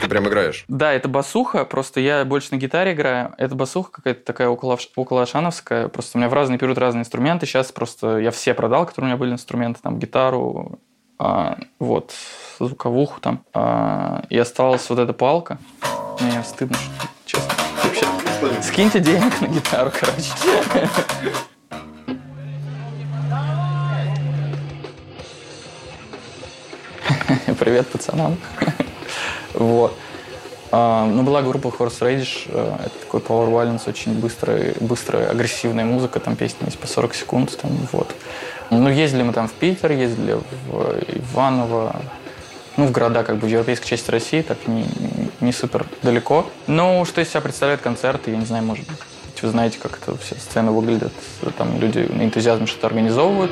Ты 0.00 0.08
прям 0.08 0.26
играешь? 0.26 0.64
Да, 0.68 0.92
это 0.92 1.08
басуха, 1.08 1.64
просто 1.64 2.00
я 2.00 2.24
больше 2.24 2.48
на 2.52 2.56
гитаре 2.56 2.92
играю. 2.92 3.34
Это 3.38 3.54
басуха 3.54 3.92
какая-то 3.92 4.24
такая 4.24 4.48
около, 4.48 4.78
около. 4.96 5.24
Просто 5.24 6.10
у 6.14 6.18
меня 6.18 6.28
в 6.28 6.32
разные 6.32 6.58
периоды 6.58 6.80
разные 6.80 7.02
инструменты. 7.02 7.46
Сейчас 7.46 7.70
просто 7.72 8.18
я 8.18 8.30
все 8.30 8.54
продал, 8.54 8.86
которые 8.86 9.06
у 9.06 9.10
меня 9.10 9.18
были 9.18 9.32
инструменты. 9.32 9.80
Там 9.82 9.98
гитару, 9.98 10.80
а, 11.18 11.56
вот, 11.78 12.12
звуковуху 12.58 13.20
там. 13.20 13.44
А, 13.54 14.24
и 14.28 14.36
осталась 14.38 14.88
вот 14.90 14.98
эта 14.98 15.12
палка. 15.12 15.58
Мне 16.20 16.42
стыдно, 16.42 16.76
честно. 17.24 17.52
Вообще, 17.84 18.06
скиньте 18.62 18.98
денег 18.98 19.40
на 19.40 19.46
гитару, 19.46 19.92
короче. 19.92 20.32
Привет 27.58 27.86
пацанам. 27.88 28.36
Вот. 29.54 29.94
А, 30.70 31.04
ну, 31.06 31.22
была 31.22 31.42
группа 31.42 31.68
Horse 31.68 32.00
Radish. 32.00 32.48
Э, 32.48 32.76
это 32.86 32.98
такой 33.00 33.20
Power 33.20 33.50
Violence, 33.50 33.88
очень 33.88 34.14
быстрая, 34.18 34.74
быстрая, 34.80 35.30
агрессивная 35.30 35.84
музыка. 35.84 36.18
Там 36.18 36.34
песни 36.34 36.64
есть 36.64 36.78
по 36.78 36.86
40 36.86 37.14
секунд. 37.14 37.58
Там, 37.60 37.70
вот. 37.92 38.14
Ну, 38.70 38.88
ездили 38.88 39.22
мы 39.22 39.34
там 39.34 39.48
в 39.48 39.52
Питер, 39.52 39.92
ездили 39.92 40.38
в 40.68 41.34
Иваново, 41.34 41.96
ну, 42.78 42.86
в 42.86 42.90
города, 42.90 43.22
как 43.22 43.36
бы 43.36 43.46
в 43.46 43.50
европейской 43.50 43.86
части 43.86 44.10
России, 44.10 44.40
так 44.40 44.66
не, 44.66 44.86
не 45.40 45.52
супер 45.52 45.84
далеко. 46.02 46.46
Ну, 46.66 47.04
что 47.04 47.20
из 47.20 47.28
себя 47.28 47.42
представляет 47.42 47.82
концерты, 47.82 48.30
я 48.30 48.38
не 48.38 48.46
знаю, 48.46 48.64
может 48.64 48.86
быть, 48.86 48.96
вы 49.42 49.48
знаете, 49.48 49.78
как 49.82 49.98
это 50.00 50.16
все 50.16 50.36
сцены 50.36 50.70
выглядят. 50.70 51.12
Там 51.58 51.78
люди 51.80 52.08
на 52.10 52.22
энтузиазме 52.22 52.66
что-то 52.66 52.86
организовывают. 52.86 53.50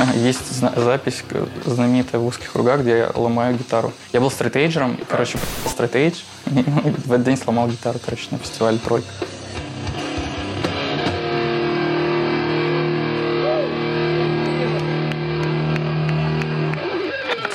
Есть 0.14 0.60
запись 0.76 1.24
знаменитая 1.64 2.20
в 2.20 2.26
узких 2.26 2.52
кругах, 2.52 2.80
где 2.80 2.98
я 2.98 3.10
ломаю 3.14 3.56
гитару. 3.56 3.92
Я 4.12 4.20
был 4.20 4.30
стрейтейджером, 4.30 4.98
короче, 5.08 5.38
straight 5.66 5.99
edge. 5.99 6.20
В 6.46 7.12
этот 7.12 7.24
день 7.24 7.36
сломал 7.36 7.68
гитару, 7.68 7.98
короче, 7.98 8.28
на 8.30 8.38
фестивале 8.38 8.78
«Тройка». 8.78 9.08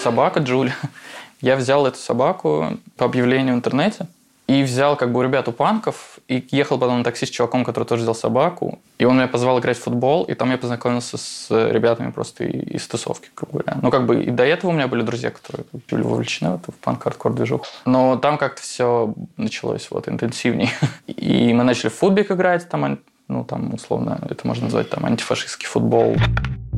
Собака 0.01 0.39
Джули. 0.39 0.73
Я 1.41 1.55
взял 1.55 1.85
эту 1.87 1.97
собаку 1.97 2.77
по 2.95 3.05
объявлению 3.05 3.55
в 3.55 3.57
интернете. 3.57 4.07
И 4.47 4.61
взял 4.61 4.95
как 4.95 5.11
бы 5.11 5.19
у 5.19 5.23
ребят 5.23 5.47
у 5.47 5.51
панков, 5.51 6.19
и 6.27 6.45
ехал 6.51 6.77
потом 6.77 6.99
на 6.99 7.03
такси 7.03 7.25
с 7.25 7.29
чуваком, 7.29 7.65
который 7.65 7.85
тоже 7.85 8.03
взял 8.03 8.13
собаку. 8.13 8.79
И 8.99 9.05
он 9.05 9.15
меня 9.15 9.27
позвал 9.27 9.59
играть 9.59 9.77
в 9.77 9.83
футбол, 9.83 10.23
и 10.23 10.35
там 10.35 10.51
я 10.51 10.57
познакомился 10.57 11.17
с 11.17 11.47
ребятами 11.49 12.11
просто 12.11 12.43
из 12.43 12.87
тусовки, 12.87 13.29
грубо 13.35 13.59
говоря. 13.59 13.79
Ну, 13.81 13.89
как 13.89 14.05
бы 14.05 14.23
и 14.23 14.29
до 14.29 14.43
этого 14.43 14.71
у 14.71 14.73
меня 14.73 14.87
были 14.87 15.01
друзья, 15.01 15.31
которые 15.31 15.65
были 15.89 16.03
вовлечены 16.03 16.51
в 16.51 16.55
эту 16.55 16.71
панк-хардкор 16.73 17.33
движуху. 17.33 17.65
Но 17.85 18.17
там 18.17 18.37
как-то 18.37 18.61
все 18.61 19.13
началось 19.37 19.87
вот 19.89 20.07
интенсивнее. 20.07 20.69
И 21.07 21.51
мы 21.53 21.63
начали 21.63 21.89
в 21.89 21.95
футбик 21.95 22.31
играть, 22.31 22.69
там, 22.69 22.99
ну, 23.27 23.43
там, 23.43 23.73
условно, 23.73 24.19
это 24.29 24.45
можно 24.45 24.65
назвать 24.65 24.89
там 24.89 25.05
антифашистский 25.05 25.67
футбол. 25.67 26.15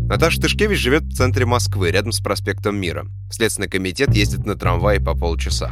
Наташа 0.08 0.40
Тышкевич 0.40 0.80
живет 0.80 1.04
в 1.04 1.16
центре 1.16 1.46
Москвы, 1.46 1.92
рядом 1.92 2.14
с 2.14 2.22
проспектом 2.22 2.78
Мира. 2.78 3.06
В 3.30 3.34
Следственный 3.34 3.68
комитет 3.68 4.16
ездит 4.16 4.46
на 4.46 4.56
трамвае 4.56 5.02
по 5.02 5.16
полчаса. 5.16 5.70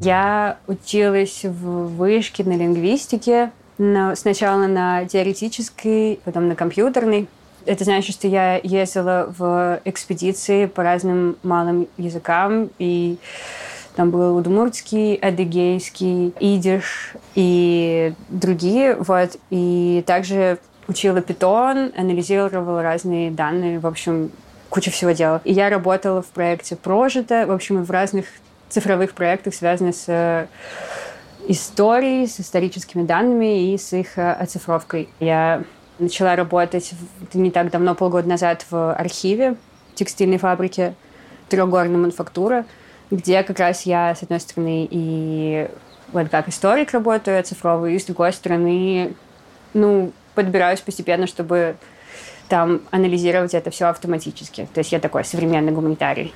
Я 0.00 0.56
училась 0.66 1.44
в 1.44 1.94
вышке 1.96 2.42
на 2.42 2.56
лингвистике, 2.56 3.50
но 3.76 4.14
сначала 4.14 4.66
на 4.66 5.04
теоретической, 5.04 6.20
потом 6.24 6.48
на 6.48 6.56
компьютерной. 6.56 7.28
Это 7.66 7.84
значит, 7.84 8.14
что 8.14 8.26
я 8.26 8.56
ездила 8.62 9.32
в 9.36 9.80
экспедиции 9.84 10.64
по 10.64 10.82
разным 10.82 11.36
малым 11.42 11.86
языкам, 11.98 12.70
и 12.78 13.18
там 13.94 14.10
был 14.10 14.38
удмуртский, 14.38 15.16
адыгейский, 15.16 16.32
идиш 16.40 17.12
и 17.34 18.14
другие. 18.30 18.96
Вот. 18.96 19.36
И 19.50 20.02
также 20.06 20.58
учила 20.88 21.20
питон, 21.20 21.92
анализировала 21.94 22.82
разные 22.82 23.30
данные, 23.30 23.78
в 23.78 23.86
общем, 23.86 24.30
куча 24.70 24.90
всего 24.90 25.10
делала. 25.10 25.42
И 25.44 25.52
я 25.52 25.68
работала 25.68 26.22
в 26.22 26.28
проекте 26.28 26.76
«Прожито», 26.76 27.44
в 27.46 27.50
общем, 27.50 27.84
в 27.84 27.90
разных 27.90 28.24
цифровых 28.70 29.12
проектах, 29.12 29.54
связанных 29.54 29.94
с 29.94 30.04
э, 30.08 30.46
историей, 31.48 32.26
с 32.26 32.40
историческими 32.40 33.02
данными 33.02 33.72
и 33.72 33.78
с 33.78 33.92
их 33.92 34.18
э, 34.18 34.32
оцифровкой. 34.32 35.08
Я 35.18 35.64
начала 35.98 36.36
работать 36.36 36.92
не 37.34 37.50
так 37.50 37.70
давно, 37.70 37.94
полгода 37.94 38.28
назад, 38.28 38.64
в 38.70 38.94
архиве 38.94 39.56
текстильной 39.94 40.38
фабрики 40.38 40.94
трехгорная 41.48 41.98
мануфактура, 41.98 42.64
где 43.10 43.42
как 43.42 43.58
раз 43.58 43.82
я, 43.82 44.14
с 44.14 44.22
одной 44.22 44.40
стороны, 44.40 44.88
и 44.90 45.68
вот 46.12 46.28
как 46.28 46.48
историк 46.48 46.92
работаю 46.92 47.38
оцифровый, 47.38 47.94
и 47.94 47.98
с 47.98 48.04
другой 48.04 48.32
стороны, 48.32 49.14
ну, 49.74 50.12
подбираюсь 50.34 50.80
постепенно, 50.80 51.26
чтобы 51.26 51.76
там 52.48 52.82
анализировать 52.90 53.54
это 53.54 53.70
все 53.70 53.86
автоматически. 53.86 54.68
То 54.72 54.78
есть 54.78 54.92
я 54.92 55.00
такой 55.00 55.24
современный 55.24 55.72
гуманитарий. 55.72 56.32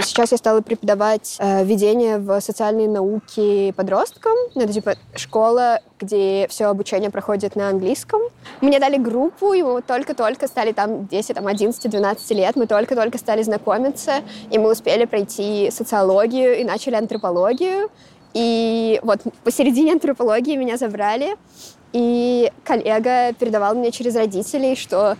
Сейчас 0.00 0.32
я 0.32 0.38
стала 0.38 0.60
преподавать 0.60 1.36
э, 1.38 1.64
введение 1.64 2.18
в 2.18 2.40
социальные 2.40 2.88
науки 2.88 3.72
подросткам. 3.72 4.32
Ну, 4.54 4.62
это 4.62 4.72
типа 4.72 4.94
школа, 5.16 5.80
где 6.00 6.46
все 6.48 6.66
обучение 6.66 7.10
проходит 7.10 7.56
на 7.56 7.68
английском. 7.68 8.20
Мне 8.60 8.78
дали 8.78 8.96
группу, 8.96 9.52
и 9.52 9.62
мы 9.62 9.82
только-только 9.82 10.46
стали 10.46 10.72
там 10.72 11.06
10, 11.06 11.34
там, 11.34 11.46
11, 11.46 11.90
12 11.90 12.30
лет, 12.30 12.56
мы 12.56 12.66
только-только 12.66 13.18
стали 13.18 13.42
знакомиться, 13.42 14.22
и 14.50 14.58
мы 14.58 14.70
успели 14.70 15.04
пройти 15.04 15.70
социологию 15.70 16.60
и 16.60 16.64
начали 16.64 16.94
антропологию. 16.94 17.90
И 18.34 19.00
вот 19.02 19.20
посередине 19.42 19.92
антропологии 19.92 20.56
меня 20.56 20.76
забрали, 20.76 21.36
и 21.92 22.52
коллега 22.64 23.32
передавал 23.32 23.74
мне 23.74 23.90
через 23.90 24.14
родителей, 24.14 24.76
что 24.76 25.16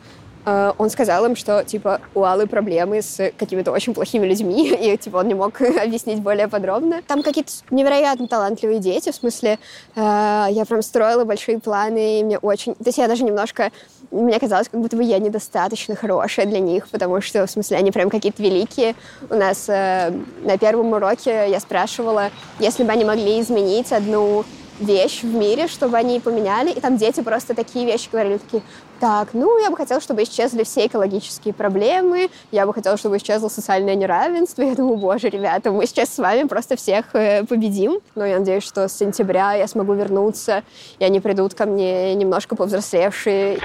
он 0.78 0.90
сказал 0.90 1.24
им, 1.26 1.36
что, 1.36 1.64
типа, 1.64 2.00
у 2.14 2.24
Аллы 2.24 2.46
проблемы 2.46 3.02
с 3.02 3.32
какими-то 3.36 3.72
очень 3.72 3.94
плохими 3.94 4.26
людьми, 4.26 4.68
и, 4.80 4.96
типа, 4.96 5.18
он 5.18 5.28
не 5.28 5.34
мог 5.34 5.60
объяснить 5.82 6.20
более 6.20 6.48
подробно. 6.48 7.02
Там 7.06 7.22
какие-то 7.22 7.52
невероятно 7.70 8.28
талантливые 8.28 8.78
дети, 8.78 9.10
в 9.10 9.14
смысле, 9.14 9.58
э, 9.94 10.46
я 10.50 10.64
прям 10.68 10.82
строила 10.82 11.24
большие 11.24 11.58
планы, 11.58 12.20
и 12.20 12.24
мне 12.24 12.38
очень... 12.38 12.74
То 12.74 12.86
есть 12.86 12.98
я 12.98 13.08
даже 13.08 13.24
немножко... 13.24 13.70
Мне 14.10 14.38
казалось, 14.38 14.68
как 14.68 14.80
будто 14.80 14.96
бы 14.96 15.04
я 15.04 15.18
недостаточно 15.18 15.94
хорошая 15.94 16.46
для 16.46 16.60
них, 16.60 16.88
потому 16.88 17.20
что, 17.20 17.46
в 17.46 17.50
смысле, 17.50 17.76
они 17.76 17.90
прям 17.90 18.08
какие-то 18.08 18.42
великие. 18.42 18.94
У 19.28 19.34
нас 19.34 19.68
э, 19.68 20.12
на 20.42 20.56
первом 20.58 20.92
уроке 20.92 21.50
я 21.50 21.60
спрашивала, 21.60 22.30
если 22.58 22.84
бы 22.84 22.92
они 22.92 23.04
могли 23.04 23.40
изменить 23.40 23.92
одну 23.92 24.44
вещь 24.78 25.23
в 25.23 25.35
мире, 25.35 25.68
чтобы 25.68 25.97
они 25.97 26.20
поменяли. 26.20 26.70
И 26.70 26.80
там 26.80 26.97
дети 26.97 27.20
просто 27.20 27.54
такие 27.54 27.87
вещи 27.87 28.08
говорили, 28.11 28.38
такие, 28.38 28.62
так, 29.00 29.28
ну, 29.32 29.61
я 29.62 29.70
бы 29.70 29.76
хотела, 29.76 30.00
чтобы 30.00 30.23
исчезли 30.23 30.64
все 30.64 30.87
экологические 30.87 31.54
проблемы, 31.54 32.30
я 32.50 32.66
бы 32.66 32.75
хотела, 32.75 32.97
чтобы 32.97 33.16
исчезло 33.18 33.49
социальное 33.49 33.94
неравенство. 33.94 34.62
Я 34.62 34.75
думаю, 34.75 34.97
боже, 34.97 35.28
ребята, 35.28 35.70
мы 35.70 35.87
сейчас 35.87 36.14
с 36.14 36.18
вами 36.18 36.49
просто 36.49 36.76
всех 36.76 37.14
э, 37.14 37.44
победим. 37.44 38.00
Но 38.14 38.26
я 38.26 38.38
надеюсь, 38.38 38.64
что 38.64 38.88
с 38.88 38.97
сентября 38.97 39.54
я 39.54 39.68
смогу 39.68 39.94
вернуться, 39.94 40.62
и 40.99 41.04
они 41.04 41.20
придут 41.20 41.54
ко 41.54 41.66
мне 41.66 42.14
немножко 42.14 42.56
повзрослевшие. 42.56 43.61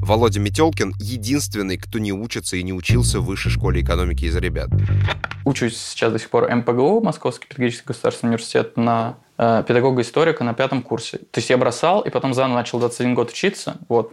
Володя 0.00 0.40
Метелкин— 0.40 0.94
единственный, 0.98 1.76
кто 1.76 1.98
не 1.98 2.12
учится 2.12 2.56
и 2.56 2.62
не 2.62 2.72
учился 2.72 3.20
в 3.20 3.24
высшей 3.24 3.50
школе 3.50 3.82
экономики 3.82 4.24
из 4.24 4.36
ребят. 4.36 4.70
Учусь 5.44 5.76
сейчас 5.76 6.12
до 6.12 6.18
сих 6.18 6.30
пор 6.30 6.48
МПГУ, 6.54 7.00
Московский 7.02 7.48
педагогический 7.48 7.86
государственный 7.86 8.30
университет, 8.30 8.76
на 8.76 9.16
э, 9.36 9.64
педагога-историка 9.66 10.44
на 10.44 10.54
пятом 10.54 10.82
курсе. 10.82 11.18
То 11.18 11.38
есть 11.38 11.50
я 11.50 11.58
бросал, 11.58 12.02
и 12.02 12.10
потом 12.10 12.34
заново 12.34 12.58
начал 12.58 12.78
21 12.78 13.14
год 13.14 13.30
учиться. 13.30 13.76
Вот. 13.88 14.12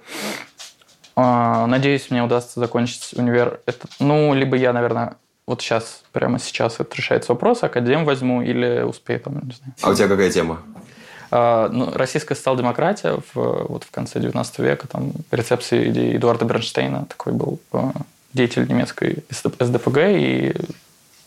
Э, 1.16 1.66
надеюсь, 1.66 2.10
мне 2.10 2.24
удастся 2.24 2.60
закончить 2.60 3.14
универ. 3.14 3.62
Это, 3.66 3.88
ну, 4.00 4.34
либо 4.34 4.58
я, 4.58 4.74
наверное, 4.74 5.18
вот 5.48 5.62
сейчас, 5.62 6.04
прямо 6.12 6.40
сейчас 6.40 6.80
это 6.80 6.96
решается 6.96 7.32
вопрос, 7.32 7.64
академ 7.64 8.06
возьму 8.06 8.42
или 8.42 8.82
успею 8.82 9.20
там, 9.20 9.36
не 9.36 9.54
знаю. 9.54 9.74
А 9.82 9.90
у 9.92 9.94
тебя 9.94 10.08
какая 10.08 10.32
тема? 10.32 10.62
А, 11.32 11.70
ну, 11.70 11.92
российская 11.94 12.36
социал-демократия 12.36 13.20
в, 13.34 13.66
вот 13.68 13.84
в 13.84 13.92
конце 13.92 14.20
19 14.20 14.60
века, 14.60 14.88
там, 14.88 15.12
рецепции 15.32 15.90
идеи 15.90 16.16
Эдуарда 16.18 16.46
Бернштейна, 16.46 17.06
такой 17.06 17.34
был 17.34 17.60
а, 17.72 17.92
деятель 18.34 18.68
немецкой 18.68 19.24
СДПГ 19.30 19.98
и 20.10 20.54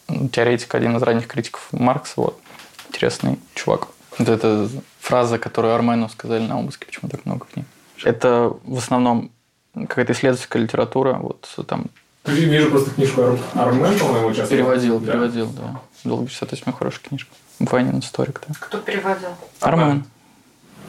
ну, 0.09 0.28
теоретик, 0.28 0.75
один 0.75 0.97
из 0.97 1.02
ранних 1.02 1.26
критиков 1.26 1.69
Маркса, 1.73 2.14
вот, 2.17 2.40
интересный 2.88 3.38
чувак. 3.55 3.88
Вот 4.19 4.28
эта 4.28 4.69
фраза, 5.00 5.38
которую 5.38 5.75
Армену 5.75 6.09
сказали 6.09 6.47
на 6.47 6.59
обыске, 6.59 6.87
почему 6.87 7.09
так 7.11 7.25
много 7.26 7.47
книг. 7.52 7.67
Это 8.05 8.52
в 8.64 8.78
основном 8.78 9.31
какая-то 9.75 10.12
исследовательская 10.12 10.62
литература, 10.62 11.14
вот 11.14 11.49
там 11.67 11.87
Вижу 12.25 12.71
просто 12.71 12.90
книжку 12.90 13.23
Ар- 13.23 13.38
Армен, 13.55 13.99
по-моему, 13.99 14.35
сейчас. 14.35 14.49
переводил, 14.49 14.99
Да. 15.00 15.12
переводил, 15.12 15.47
да. 15.49 15.81
Долго 16.05 16.26
58 16.26 16.73
хорошая 16.73 17.00
книжка. 17.09 17.31
Ванин 17.61 17.99
историк, 17.99 18.43
да. 18.47 18.55
Кто 18.61 18.79
переводил? 18.79 19.31
Армен. 19.61 20.05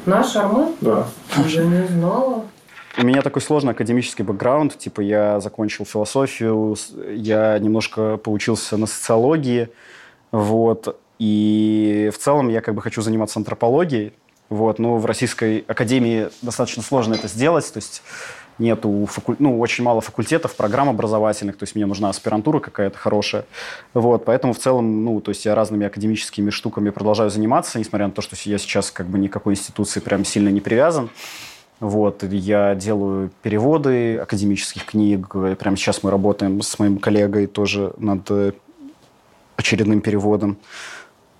Наш 0.06 0.36
Армен? 0.36 0.76
Да. 0.82 1.08
Уже 1.38 1.66
не 1.66 1.88
знала. 1.88 2.46
У 2.98 3.04
меня 3.04 3.22
такой 3.22 3.42
сложный 3.42 3.72
академический 3.72 4.24
бэкграунд. 4.26 4.78
Типа 4.78 5.02
я 5.02 5.40
закончил 5.40 5.86
философию, 5.86 6.76
я 7.12 7.58
немножко 7.60 8.18
поучился 8.18 8.78
на 8.78 8.88
социологии. 8.88 9.70
Вот. 10.32 11.00
И 11.18 12.12
в 12.14 12.18
целом 12.18 12.50
я 12.50 12.62
как 12.62 12.76
бы 12.76 12.82
хочу 12.82 13.02
заниматься 13.02 13.40
антропологией. 13.40 14.14
Вот. 14.50 14.80
Но 14.80 14.98
в 14.98 15.06
Российской 15.06 15.64
Академии 15.68 16.30
достаточно 16.42 16.84
сложно 16.84 17.14
это 17.14 17.28
сделать. 17.28 17.72
То 17.72 17.78
есть 17.78 18.02
нету 18.60 19.08
факу- 19.10 19.36
ну, 19.40 19.60
очень 19.60 19.84
мало 19.84 20.02
факультетов, 20.02 20.56
программ 20.56 20.90
образовательных, 20.90 21.58
то 21.58 21.64
есть 21.64 21.76
мне 21.76 21.86
нужна 21.86 22.10
аспирантура 22.10 22.60
какая-то 22.60 22.98
хорошая. 22.98 23.46
Вот, 23.94 24.26
поэтому 24.26 24.54
в 24.54 24.60
целом, 24.60 25.04
ну, 25.04 25.20
то 25.22 25.30
есть 25.30 25.46
я 25.46 25.56
разными 25.56 25.88
академическими 25.88 26.50
штуками 26.50 26.90
продолжаю 26.90 27.30
заниматься, 27.30 27.80
несмотря 27.80 28.08
на 28.08 28.14
то, 28.14 28.22
что 28.22 28.36
я 28.44 28.58
сейчас 28.58 28.92
как 28.92 29.08
бы 29.08 29.18
никакой 29.18 29.54
институции 29.54 30.00
прям 30.00 30.26
сильно 30.26 30.50
не 30.50 30.62
привязан. 30.62 31.10
Вот, 31.80 32.24
я 32.24 32.76
делаю 32.76 33.32
переводы 33.42 34.18
академических 34.18 34.86
книг. 34.86 35.30
Прямо 35.58 35.78
сейчас 35.78 36.04
мы 36.04 36.12
работаем 36.12 36.62
с 36.62 36.78
моим 36.78 36.98
коллегой 36.98 37.48
тоже 37.48 37.94
над 37.98 38.30
э, 38.32 38.52
очередным 39.56 40.02
переводом. 40.02 40.58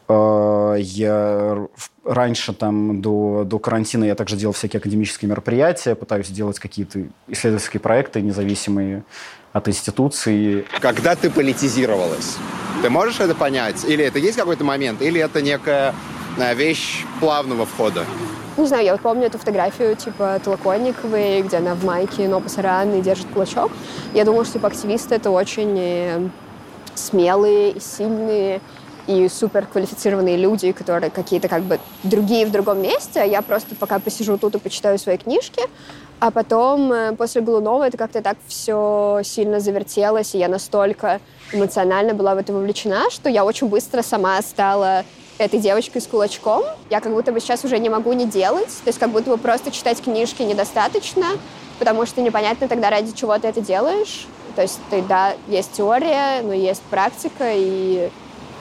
А, 0.10 0.74
Я 0.76 1.68
раньше, 2.04 2.54
там, 2.54 3.02
до, 3.02 3.44
до 3.46 3.60
карантина, 3.60 4.06
я 4.06 4.16
также 4.16 4.36
делал 4.36 4.54
всякие 4.54 4.80
академические 4.80 5.30
мероприятия, 5.30 5.94
пытаюсь 5.94 6.30
делать 6.30 6.60
какие-то 6.60 7.04
исследовательские 7.28 7.80
проекты, 7.80 8.22
независимые 8.22 9.04
от 9.54 9.68
институции. 9.68 10.66
Когда 10.82 11.16
ты 11.16 11.30
политизировалась, 11.30 12.38
ты 12.82 12.90
можешь 12.90 13.20
это 13.20 13.36
понять? 13.36 13.86
Или 13.86 14.04
это 14.04 14.18
есть 14.18 14.38
какой-то 14.38 14.64
момент? 14.64 15.02
Или 15.02 15.22
это 15.22 15.42
некая 15.44 15.94
э, 16.38 16.56
вещь 16.56 17.06
плавного 17.20 17.68
входа? 17.68 18.06
Не 18.58 18.66
знаю, 18.66 18.86
я 18.86 18.92
вот 18.94 19.02
помню 19.02 19.28
эту 19.28 19.38
фотографию, 19.38 19.96
типа, 19.96 20.42
Толоконниковой, 20.44 21.44
где 21.44 21.58
она 21.58 21.76
в 21.76 21.86
майке, 21.86 22.28
но 22.28 22.42
пасаран 22.42 22.94
и 22.96 23.02
держит 23.02 23.28
кулачок. 23.28 23.72
Я 24.14 24.26
думала, 24.26 24.44
что, 24.44 24.54
типа, 24.54 24.68
активисты— 24.68 25.16
это 25.16 25.30
очень 25.30 25.78
э, 25.78 26.30
смелые 26.96 27.72
и 27.72 27.80
сильные 27.80 28.62
и 29.10 29.28
супер 29.28 29.66
квалифицированные 29.66 30.38
люди, 30.38 30.72
которые 30.72 31.10
какие-то 31.10 31.48
как 31.48 31.64
бы 31.64 31.80
другие 32.04 32.46
в 32.46 32.52
другом 32.52 32.82
месте. 32.82 33.22
А 33.22 33.26
Я 33.26 33.42
просто 33.42 33.76
пока 33.76 33.98
посижу 33.98 34.38
тут 34.38 34.56
и 34.56 34.60
почитаю 34.60 35.00
свои 35.00 35.18
книжки, 35.18 35.64
а 36.20 36.30
потом 36.30 36.92
э, 36.94 37.16
после 37.16 37.42
Голунова 37.42 37.88
это 37.88 37.98
как-то 37.98 38.22
так 38.22 38.38
все 38.48 39.22
сильно 39.24 39.60
завертелось, 39.60 40.36
и 40.36 40.38
я 40.38 40.48
настолько 40.48 41.22
эмоционально 41.52 42.14
была 42.14 42.36
в 42.36 42.38
это 42.38 42.54
вовлечена, 42.54 43.10
что 43.10 43.30
я 43.30 43.46
очень 43.46 43.68
быстро 43.68 44.04
сама 44.04 44.40
стала 44.44 45.04
этой 45.40 45.60
девочкой 45.60 46.02
с 46.02 46.08
кулачком. 46.08 46.64
Я 46.92 47.02
как 47.02 47.12
будто 47.12 47.32
бы 47.32 47.40
сейчас 47.40 47.66
уже 47.66 47.80
не 47.80 47.90
могу 47.90 48.14
не 48.14 48.26
делать. 48.26 48.70
То 48.84 48.90
есть 48.90 49.00
как 49.00 49.10
будто 49.10 49.32
бы 49.32 49.38
просто 49.38 49.72
читать 49.72 50.02
книжки 50.04 50.44
недостаточно, 50.44 51.26
потому 51.80 52.06
что 52.06 52.22
непонятно 52.22 52.68
тогда, 52.68 52.92
ради 52.92 53.14
чего 53.14 53.36
ты 53.40 53.48
это 53.48 53.62
делаешь. 53.62 54.28
То 54.56 54.62
есть 54.62 54.80
ты, 54.92 55.02
да, 55.02 55.34
есть 55.48 55.72
теория, 55.72 56.42
но 56.44 56.54
есть 56.54 56.82
практика, 56.84 57.46
и 57.54 58.10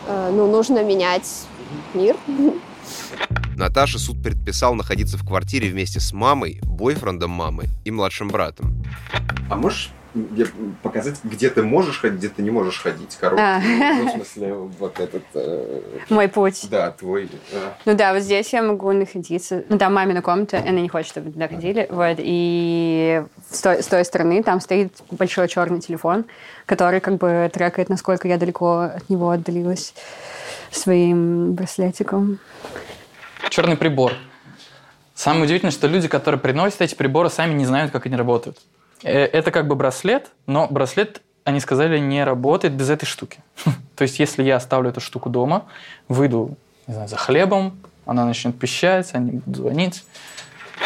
ну, 0.09 0.51
нужно 0.51 0.83
менять 0.83 1.47
мир. 1.95 2.17
Наташе 3.57 3.99
суд 3.99 4.23
предписал 4.23 4.75
находиться 4.75 5.19
в 5.19 5.27
квартире 5.27 5.69
вместе 5.69 6.01
с 6.01 6.13
мамой, 6.13 6.61
бойфрендом 6.63 7.31
мамы 7.31 7.65
и 7.85 7.91
младшим 7.91 8.29
братом. 8.29 8.85
А 9.51 9.57
можешь 9.57 9.91
показать, 10.83 11.17
где 11.25 11.51
ты 11.51 11.63
можешь 11.63 12.01
ходить, 12.01 12.19
где 12.19 12.29
ты 12.29 12.43
не 12.43 12.51
можешь 12.51 12.81
ходить? 12.81 13.17
Короче, 13.21 13.43
А. 13.43 13.61
ну, 13.61 14.07
в 14.09 14.11
смысле, 14.13 14.55
вот 14.55 14.99
этот... 15.01 15.23
э, 15.35 15.81
Мой 16.09 16.29
путь. 16.29 16.67
Да, 16.71 16.91
твой... 16.93 17.29
э, 17.53 17.71
Ну 17.85 17.95
да, 17.95 18.13
вот 18.15 18.23
здесь 18.23 18.53
я 18.53 18.63
могу 18.63 18.91
находиться. 18.93 19.65
Ну 19.69 19.79
там 19.79 19.95
мамина 19.95 20.23
комната, 20.23 20.59
она 20.59 20.81
не 20.81 20.89
хочет, 20.89 21.09
чтобы 21.11 21.31
туда 21.31 21.49
ходили. 21.49 21.87
Вот, 21.91 22.17
и 22.19 23.23
с 23.51 23.61
той, 23.61 23.83
с 23.83 23.87
той 23.87 24.05
стороны 24.05 24.43
там 24.43 24.61
стоит 24.61 24.93
большой 25.11 25.49
черный 25.49 25.81
телефон, 25.81 26.25
который 26.67 27.01
как 27.01 27.17
бы 27.17 27.51
трекает, 27.53 27.89
насколько 27.89 28.29
я 28.29 28.39
далеко 28.39 28.91
от 28.97 29.09
него 29.11 29.31
отдалилась 29.31 29.95
своим 30.71 31.53
браслетиком. 31.55 32.39
Черный 33.51 33.77
прибор. 33.77 34.13
Самое 35.15 35.45
удивительное, 35.45 35.73
что 35.73 35.87
люди, 35.89 36.07
которые 36.09 36.41
приносят 36.41 36.81
эти 36.81 36.95
приборы, 36.95 37.29
сами 37.31 37.53
не 37.55 37.65
знают, 37.67 37.91
как 37.91 38.07
они 38.07 38.15
работают. 38.17 38.59
Э, 39.03 39.25
Это 39.25 39.51
как 39.51 39.67
бы 39.67 39.75
браслет, 39.75 40.31
но 40.47 40.67
браслет, 40.69 41.23
они 41.45 41.61
сказали, 41.61 41.99
не 41.99 42.25
работает 42.25 42.75
без 42.75 42.91
этой 42.91 43.07
штуки. 43.07 43.41
То 43.97 44.03
есть, 44.03 44.19
если 44.19 44.43
я 44.43 44.57
оставлю 44.57 44.91
эту 44.91 45.01
штуку 45.01 45.31
дома, 45.31 45.67
выйду 46.09 46.57
не 46.87 46.95
знаю, 46.95 47.09
за 47.09 47.17
хлебом, 47.17 47.79
она 48.07 48.25
начнет 48.25 48.59
пищать, 48.59 49.11
они 49.13 49.33
будут 49.33 49.57
звонить. 49.57 50.05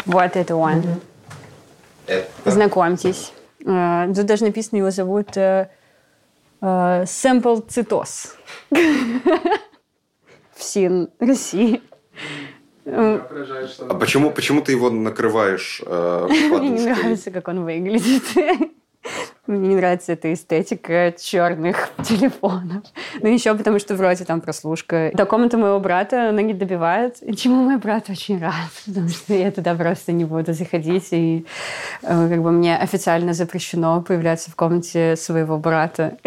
Вот 0.05 0.35
это 0.35 0.55
он. 0.55 0.83
Знакомьтесь. 2.45 3.31
Э, 3.65 4.11
Тут 4.13 4.25
даже 4.25 4.45
написано, 4.45 4.77
его 4.77 4.91
зовут 4.91 5.37
Sample 6.61 7.67
Цитос. 7.67 8.35
В 8.69 10.63
СИН 10.63 11.09
России. 11.19 11.81
Э, 12.85 13.19
А 13.89 13.93
почему, 13.95 14.31
почему 14.31 14.61
ты 14.61 14.73
его 14.73 14.89
накрываешь 14.89 15.81
э, 15.85 16.27
Мне 16.51 16.69
не 16.69 16.85
нравится, 16.85 17.31
как 17.31 17.47
он 17.47 17.63
выглядит. 17.63 18.23
Мне 19.47 19.67
не 19.69 19.75
нравится 19.75 20.13
эта 20.13 20.33
эстетика 20.33 21.13
черных 21.19 21.89
телефонов. 22.05 22.83
Ну, 23.21 23.27
еще 23.27 23.53
потому, 23.53 23.77
что 23.79 23.95
вроде 23.95 24.23
там 24.23 24.39
прослушка. 24.39 25.11
До 25.13 25.25
комнаты 25.25 25.57
моего 25.57 25.79
брата 25.81 26.29
она 26.29 26.41
не 26.41 26.53
добивает, 26.53 27.17
чему 27.37 27.63
мой 27.63 27.77
брат 27.77 28.09
очень 28.09 28.39
рад, 28.39 28.53
потому 28.85 29.09
что 29.09 29.33
я 29.33 29.51
туда 29.51 29.75
просто 29.75 30.13
не 30.13 30.23
буду 30.23 30.53
заходить, 30.53 31.09
и 31.11 31.45
э, 32.01 32.29
как 32.29 32.41
бы 32.41 32.51
мне 32.51 32.77
официально 32.77 33.33
запрещено 33.33 34.01
появляться 34.01 34.49
в 34.49 34.55
комнате 34.55 35.17
своего 35.17 35.57
брата. 35.57 36.17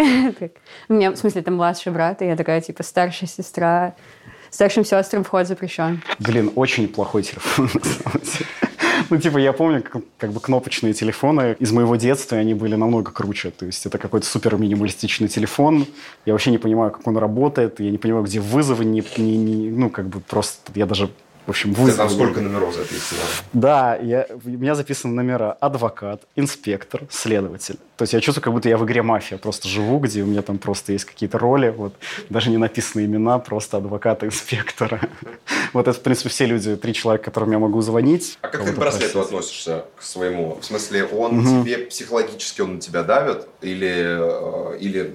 У 0.88 0.92
меня, 0.92 1.10
в 1.10 1.16
смысле, 1.16 1.40
это 1.40 1.50
младший 1.50 1.92
брат, 1.92 2.20
и 2.20 2.26
я 2.26 2.36
такая, 2.36 2.60
типа, 2.60 2.82
старшая 2.82 3.28
сестра. 3.28 3.94
Старшим 4.50 4.84
сестрам 4.84 5.24
вход 5.24 5.46
запрещен. 5.46 6.02
Блин, 6.18 6.50
очень 6.54 6.88
плохой 6.88 7.22
телефон. 7.22 7.68
Ну, 9.10 9.18
типа, 9.18 9.38
я 9.38 9.52
помню, 9.52 9.82
как, 9.82 10.02
как 10.16 10.32
бы 10.32 10.40
кнопочные 10.40 10.92
телефоны 10.94 11.54
из 11.60 11.70
моего 11.70 11.96
детства, 11.96 12.38
они 12.38 12.54
были 12.54 12.74
намного 12.76 13.12
круче. 13.12 13.50
То 13.50 13.66
есть 13.66 13.84
это 13.86 13.98
какой-то 13.98 14.26
супер 14.26 14.56
минималистичный 14.56 15.28
телефон. 15.28 15.86
Я 16.24 16.32
вообще 16.32 16.50
не 16.50 16.58
понимаю, 16.58 16.90
как 16.90 17.06
он 17.06 17.16
работает. 17.18 17.78
Я 17.78 17.90
не 17.90 17.98
понимаю, 17.98 18.24
где 18.24 18.40
вызовы. 18.40 18.84
Не, 18.84 19.04
не- 19.18 19.36
не- 19.36 19.70
ну, 19.70 19.90
как 19.90 20.08
бы 20.08 20.20
просто... 20.20 20.72
Я 20.74 20.86
даже, 20.86 21.10
в 21.46 21.50
общем, 21.50 21.74
Ты 21.74 21.80
вызовы... 21.80 21.96
там 21.96 22.10
сколько 22.10 22.40
номеров 22.40 22.74
записано? 22.74 23.20
Да, 23.52 23.96
я, 23.96 24.26
у 24.44 24.48
меня 24.48 24.74
записаны 24.74 25.14
номера 25.14 25.52
адвокат, 25.52 26.22
инспектор, 26.34 27.02
следователь. 27.08 27.76
То 27.96 28.02
есть 28.02 28.12
я 28.12 28.20
чувствую, 28.20 28.42
как 28.42 28.52
будто 28.52 28.68
я 28.68 28.76
в 28.76 28.84
игре 28.84 29.02
«Мафия» 29.02 29.38
просто 29.38 29.68
живу, 29.68 30.00
где 30.00 30.22
у 30.22 30.26
меня 30.26 30.42
там 30.42 30.58
просто 30.58 30.92
есть 30.92 31.04
какие-то 31.04 31.38
роли, 31.38 31.70
вот, 31.70 31.94
даже 32.30 32.50
не 32.50 32.58
написаны 32.58 33.04
имена, 33.04 33.38
просто 33.38 33.76
адвоката, 33.76 34.26
инспектора. 34.26 35.00
Вот 35.72 35.88
это, 35.88 35.98
в 35.98 36.02
принципе, 36.02 36.30
все 36.30 36.46
люди, 36.46 36.74
три 36.76 36.94
человека, 36.94 37.24
которым 37.24 37.50
я 37.50 37.58
могу 37.58 37.82
звонить. 37.82 38.38
А 38.40 38.48
как 38.48 38.64
ты 38.64 38.72
к 38.72 38.78
браслету 38.78 39.20
относишься 39.20 39.84
к 39.96 40.02
своему? 40.02 40.58
В 40.60 40.64
смысле, 40.64 41.04
он 41.04 41.64
тебе 41.64 41.78
психологически 41.78 42.62
он 42.62 42.76
на 42.76 42.80
тебя 42.80 43.02
давит? 43.02 43.46
Или, 43.60 44.72
э, 44.72 44.78
или 44.78 45.12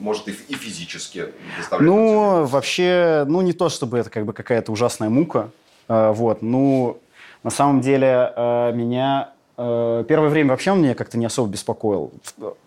может, 0.00 0.28
и, 0.28 0.30
и 0.48 0.54
физически 0.54 1.26
доставляет? 1.58 1.92
Ну, 1.92 2.44
вообще, 2.46 3.24
ну, 3.28 3.42
не 3.42 3.52
то, 3.52 3.68
чтобы 3.68 3.98
это 3.98 4.08
как 4.08 4.24
бы 4.24 4.32
какая-то 4.32 4.72
ужасная 4.72 5.10
мука. 5.10 5.50
Э, 5.88 6.12
Вот, 6.12 6.42
ну, 6.42 6.98
на 7.42 7.50
самом 7.50 7.80
деле, 7.80 8.32
э, 8.36 8.72
меня 8.74 9.30
э, 9.56 10.04
первое 10.08 10.28
время 10.28 10.50
вообще 10.50 10.72
он 10.72 10.82
меня 10.82 10.94
как-то 10.94 11.18
не 11.18 11.26
особо 11.26 11.50
беспокоил. 11.50 12.12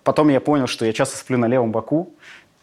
Потом 0.03 0.29
я 0.29 0.41
понял, 0.41 0.67
что 0.67 0.85
я 0.85 0.93
часто 0.93 1.17
сплю 1.17 1.37
на 1.37 1.45
левом 1.45 1.71
боку, 1.71 2.09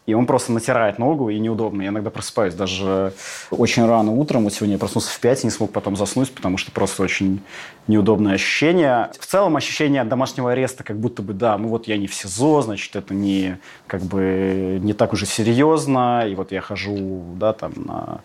и 0.09 0.15
он 0.15 0.25
просто 0.25 0.53
натирает 0.53 0.99
ногу, 0.99 1.29
и 1.29 1.39
неудобно. 1.39 1.83
Я 1.83 1.89
иногда 1.89 2.09
просыпаюсь 2.09 2.55
даже 2.55 3.13
очень 3.51 3.87
рано 3.87 4.13
утром. 4.13 4.45
Вот 4.45 4.55
сегодня 4.55 4.77
я 4.77 4.79
проснулся 4.79 5.11
в 5.11 5.21
5 5.21 5.45
и 5.45 5.47
не 5.47 5.51
смог 5.51 5.71
потом 5.71 5.97
заснуть, 5.97 6.33
потому 6.33 6.57
что 6.57 6.73
просто 6.73 7.03
очень 7.03 7.41
неудобное 7.89 8.33
ощущение. 8.33 9.11
В 9.21 9.27
целом 9.27 9.55
ощущение 9.57 10.03
домашнего 10.05 10.53
ареста, 10.53 10.83
как 10.83 10.99
будто 10.99 11.21
бы, 11.21 11.35
да, 11.35 11.59
ну 11.59 11.69
вот 11.69 11.89
я 11.89 11.99
не 11.99 12.07
в 12.07 12.15
СИЗО, 12.15 12.63
значит, 12.63 12.97
это 12.97 13.13
не, 13.13 13.59
как 13.87 14.01
бы, 14.01 14.79
не 14.83 14.95
так 14.95 15.13
уже 15.13 15.27
серьезно, 15.27 16.25
и 16.27 16.35
вот 16.35 16.53
я 16.53 16.63
хожу, 16.63 17.23
да, 17.37 17.53
там, 17.53 17.73
на 17.77 18.21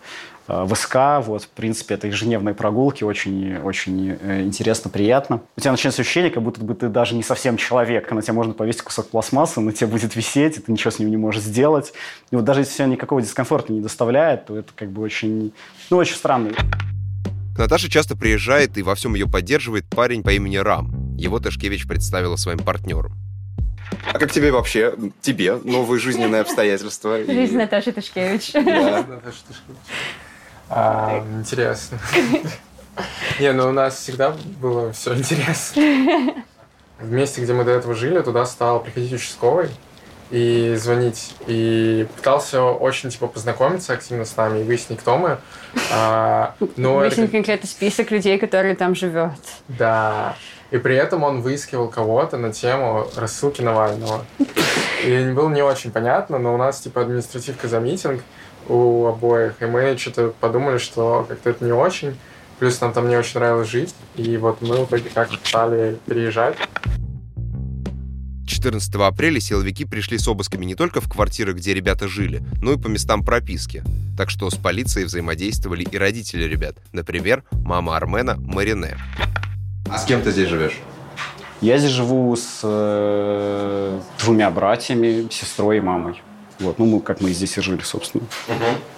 э, 0.48 0.64
в 0.64 0.76
СК, 0.76 1.26
вот, 1.26 1.44
в 1.44 1.50
принципе, 1.50 1.96
это 1.96 2.08
ежедневные 2.08 2.56
прогулки, 2.56 3.04
очень, 3.04 3.58
очень 3.58 4.18
э, 4.20 4.42
интересно, 4.42 4.90
приятно. 4.90 5.42
У 5.58 5.62
тебя 5.62 5.72
начинается 5.72 6.02
ощущение, 6.02 6.32
как 6.32 6.44
будто 6.44 6.62
бы 6.62 6.74
ты 6.74 6.90
даже 6.90 7.16
не 7.16 7.24
совсем 7.24 7.58
человек, 7.58 8.12
на 8.12 8.22
тебя 8.22 8.34
можно 8.34 8.54
повесить 8.54 8.82
кусок 8.82 9.10
пластмассы, 9.10 9.60
на 9.62 9.72
тебе 9.72 9.88
будет 9.88 10.16
висеть, 10.16 10.58
и 10.58 10.62
ты 10.62 10.72
ничего 10.72 10.92
с 10.92 11.00
ним 11.00 11.10
не 11.10 11.18
можешь 11.18 11.44
сделать. 11.44 11.94
И 12.32 12.36
вот 12.36 12.46
даже 12.46 12.62
если 12.62 12.74
все 12.74 12.86
никакого 12.86 13.22
дискомфорта 13.22 13.74
не 13.74 13.82
доставляет, 13.82 14.46
то 14.46 14.58
это 14.58 14.72
как 14.76 14.92
бы 14.92 15.02
очень, 15.02 15.54
ну, 15.90 15.98
очень 15.98 16.16
странно. 16.16 16.52
К 17.56 17.60
Наташе 17.60 17.90
часто 17.90 18.16
приезжает 18.16 18.78
и 18.78 18.82
во 18.82 18.96
всем 18.96 19.14
ее 19.14 19.28
поддерживает 19.28 19.86
парень 19.88 20.24
по 20.24 20.32
имени 20.32 20.58
Рам. 20.58 21.16
Его 21.18 21.40
Ташкевич 21.40 21.88
представила 21.88 22.36
своим 22.36 22.60
партнером. 22.60 23.14
А 24.12 24.18
как 24.18 24.32
тебе 24.32 24.52
вообще, 24.52 24.96
тебе, 25.22 25.56
новые 25.64 26.00
жизненные 26.00 26.42
обстоятельства? 26.42 27.20
Жизнь 27.24 27.56
Наташи 27.56 27.92
Ташкевич. 27.92 28.54
Да. 28.54 29.06
А, 30.70 31.24
интересно. 31.38 32.00
Не, 33.40 33.52
ну 33.54 33.70
у 33.70 33.72
нас 33.72 33.96
всегда 33.96 34.34
было 34.62 34.92
все 34.94 35.16
интересно. 35.16 35.82
В 37.00 37.12
месте, 37.12 37.42
где 37.42 37.54
мы 37.54 37.64
до 37.64 37.72
этого 37.72 37.96
жили, 37.96 38.22
туда 38.22 38.46
стал 38.46 38.80
приходить 38.82 39.14
участковый 39.14 39.70
и 40.30 40.76
звонить. 40.78 41.36
И 41.48 42.08
пытался 42.16 42.64
очень, 42.64 43.10
типа, 43.10 43.28
познакомиться 43.28 43.94
активно 43.94 44.26
с 44.26 44.36
нами 44.36 44.62
и 44.62 44.64
выяснить, 44.64 45.00
кто 45.00 45.18
мы. 45.18 45.38
А, 45.92 46.56
но 46.76 47.04
это 47.04 47.16
Выяснить 47.16 47.32
конкретно 47.32 47.68
список 47.68 48.12
людей, 48.12 48.40
которые 48.40 48.76
там 48.76 48.96
живет. 48.96 49.32
Да. 49.68 50.36
И 50.72 50.78
при 50.78 50.96
этом 50.96 51.24
он 51.24 51.42
выискивал 51.42 51.88
кого-то 51.88 52.38
на 52.38 52.52
тему 52.52 53.08
рассылки 53.16 53.62
Навального. 53.62 54.26
И 55.06 55.32
было 55.36 55.50
не 55.50 55.62
очень 55.62 55.92
понятно, 55.92 56.40
но 56.40 56.54
у 56.56 56.58
нас 56.58 56.80
типа 56.80 57.02
административка 57.02 57.68
за 57.68 57.80
митинг 57.80 58.24
у 58.68 59.06
обоих, 59.06 59.62
и 59.62 59.66
мы 59.66 59.98
что-то 59.98 60.34
подумали, 60.40 60.78
что 60.78 61.26
как-то 61.28 61.50
это 61.50 61.66
не 61.66 61.72
очень. 61.72 62.16
Плюс 62.60 62.80
нам 62.82 62.94
там 62.94 63.10
не 63.10 63.18
очень 63.18 63.40
нравилось 63.40 63.70
жить, 63.70 63.94
и 64.16 64.38
вот 64.38 64.62
мы 64.62 64.78
в 64.78 64.86
итоге 64.86 65.10
как-то 65.14 65.38
стали 65.44 65.98
переезжать. 66.06 66.56
14 68.46 68.96
апреля 68.96 69.40
силовики 69.40 69.84
пришли 69.84 70.18
с 70.18 70.28
обысками 70.28 70.64
не 70.64 70.76
только 70.76 71.02
в 71.02 71.10
квартиры, 71.10 71.54
где 71.54 71.74
ребята 71.74 72.08
жили, 72.08 72.42
но 72.62 72.74
и 72.74 72.78
по 72.78 72.88
местам 72.88 73.24
прописки. 73.24 73.84
Так 74.18 74.30
что 74.30 74.50
с 74.50 74.56
полицией 74.56 75.06
взаимодействовали 75.06 75.84
и 75.84 75.98
родители 75.98 76.44
ребят. 76.44 76.78
Например, 76.92 77.44
мама 77.52 77.98
Армена 77.98 78.36
Марине. 78.38 78.98
А 79.90 79.98
с 79.98 80.06
кем 80.06 80.22
ты 80.22 80.32
здесь 80.32 80.48
живешь? 80.48 80.80
Я 81.62 81.78
здесь 81.78 81.92
живу 81.92 82.36
с 82.36 82.60
э, 82.64 84.00
двумя 84.24 84.50
братьями, 84.50 85.28
сестрой 85.32 85.78
и 85.78 85.82
мамой. 85.82 86.22
Вот, 86.64 86.80
ну, 86.80 86.86
мы, 86.86 87.00
как 87.02 87.22
мы 87.22 87.30
и 87.32 87.34
здесь 87.34 87.58
и 87.58 87.62
жили, 87.62 87.82
собственно. 87.82 88.26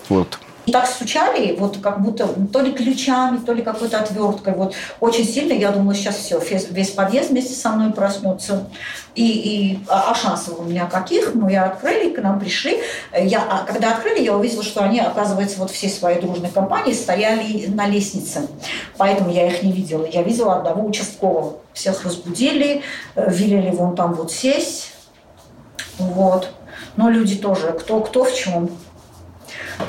Вот. 0.09 0.39
И 0.65 0.71
так 0.71 0.87
стучали, 0.87 1.55
вот 1.59 1.77
как 1.77 2.01
будто 2.01 2.27
то 2.51 2.61
ли 2.61 2.71
ключами, 2.71 3.37
то 3.37 3.53
ли 3.53 3.61
какой-то 3.61 3.99
отверткой. 3.99 4.55
Вот 4.55 4.73
очень 4.99 5.25
сильно 5.25 5.53
я 5.53 5.71
думала, 5.71 5.93
сейчас 5.93 6.15
все, 6.15 6.39
весь, 6.39 6.67
весь 6.71 6.89
подъезд 6.89 7.29
вместе 7.29 7.53
со 7.53 7.69
мной 7.69 7.93
проснется. 7.93 8.67
И, 9.13 9.25
и 9.25 9.79
а, 9.87 10.11
а 10.11 10.15
шансов 10.15 10.59
у 10.59 10.63
меня 10.63 10.87
каких? 10.87 11.35
Ну, 11.35 11.49
я 11.49 11.65
открыли, 11.65 12.11
к 12.11 12.21
нам 12.21 12.39
пришли. 12.39 12.79
Я, 13.15 13.43
а 13.47 13.63
когда 13.63 13.91
открыли, 13.91 14.23
я 14.23 14.35
увидела, 14.35 14.63
что 14.63 14.81
они, 14.81 14.99
оказывается, 14.99 15.59
вот 15.59 15.69
всей 15.69 15.89
своей 15.89 16.19
дружной 16.19 16.49
компанией 16.49 16.95
стояли 16.95 17.67
на 17.67 17.87
лестнице. 17.87 18.47
Поэтому 18.97 19.31
я 19.31 19.47
их 19.47 19.61
не 19.61 19.71
видела. 19.71 20.05
Я 20.05 20.23
видела 20.23 20.55
одного 20.55 20.83
участкового. 20.83 21.57
Всех 21.73 22.03
разбудили, 22.03 22.81
э, 23.15 23.31
велели 23.31 23.69
вон 23.69 23.95
там 23.95 24.13
вот 24.15 24.31
сесть. 24.31 24.93
Вот. 25.99 26.49
Но 26.97 27.09
люди 27.09 27.35
тоже, 27.35 27.73
кто, 27.73 27.99
кто 28.01 28.23
в 28.23 28.33
чем. 28.33 28.69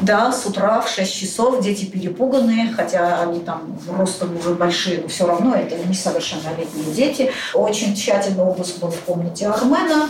Да, 0.00 0.32
с 0.32 0.44
утра 0.46 0.80
в 0.80 0.88
6 0.88 1.14
часов 1.14 1.62
дети 1.62 1.84
перепуганные, 1.84 2.72
хотя 2.72 3.20
они 3.20 3.40
там 3.40 3.78
ростом 3.88 4.36
уже 4.36 4.54
большие, 4.54 5.00
но 5.00 5.08
все 5.08 5.26
равно 5.26 5.54
это 5.54 5.76
несовершеннолетние 5.76 6.92
дети. 6.92 7.30
Очень 7.54 7.94
тщательный 7.94 8.42
обыск 8.42 8.78
был 8.78 8.90
в 8.90 9.00
комнате 9.02 9.46
Армена. 9.46 10.08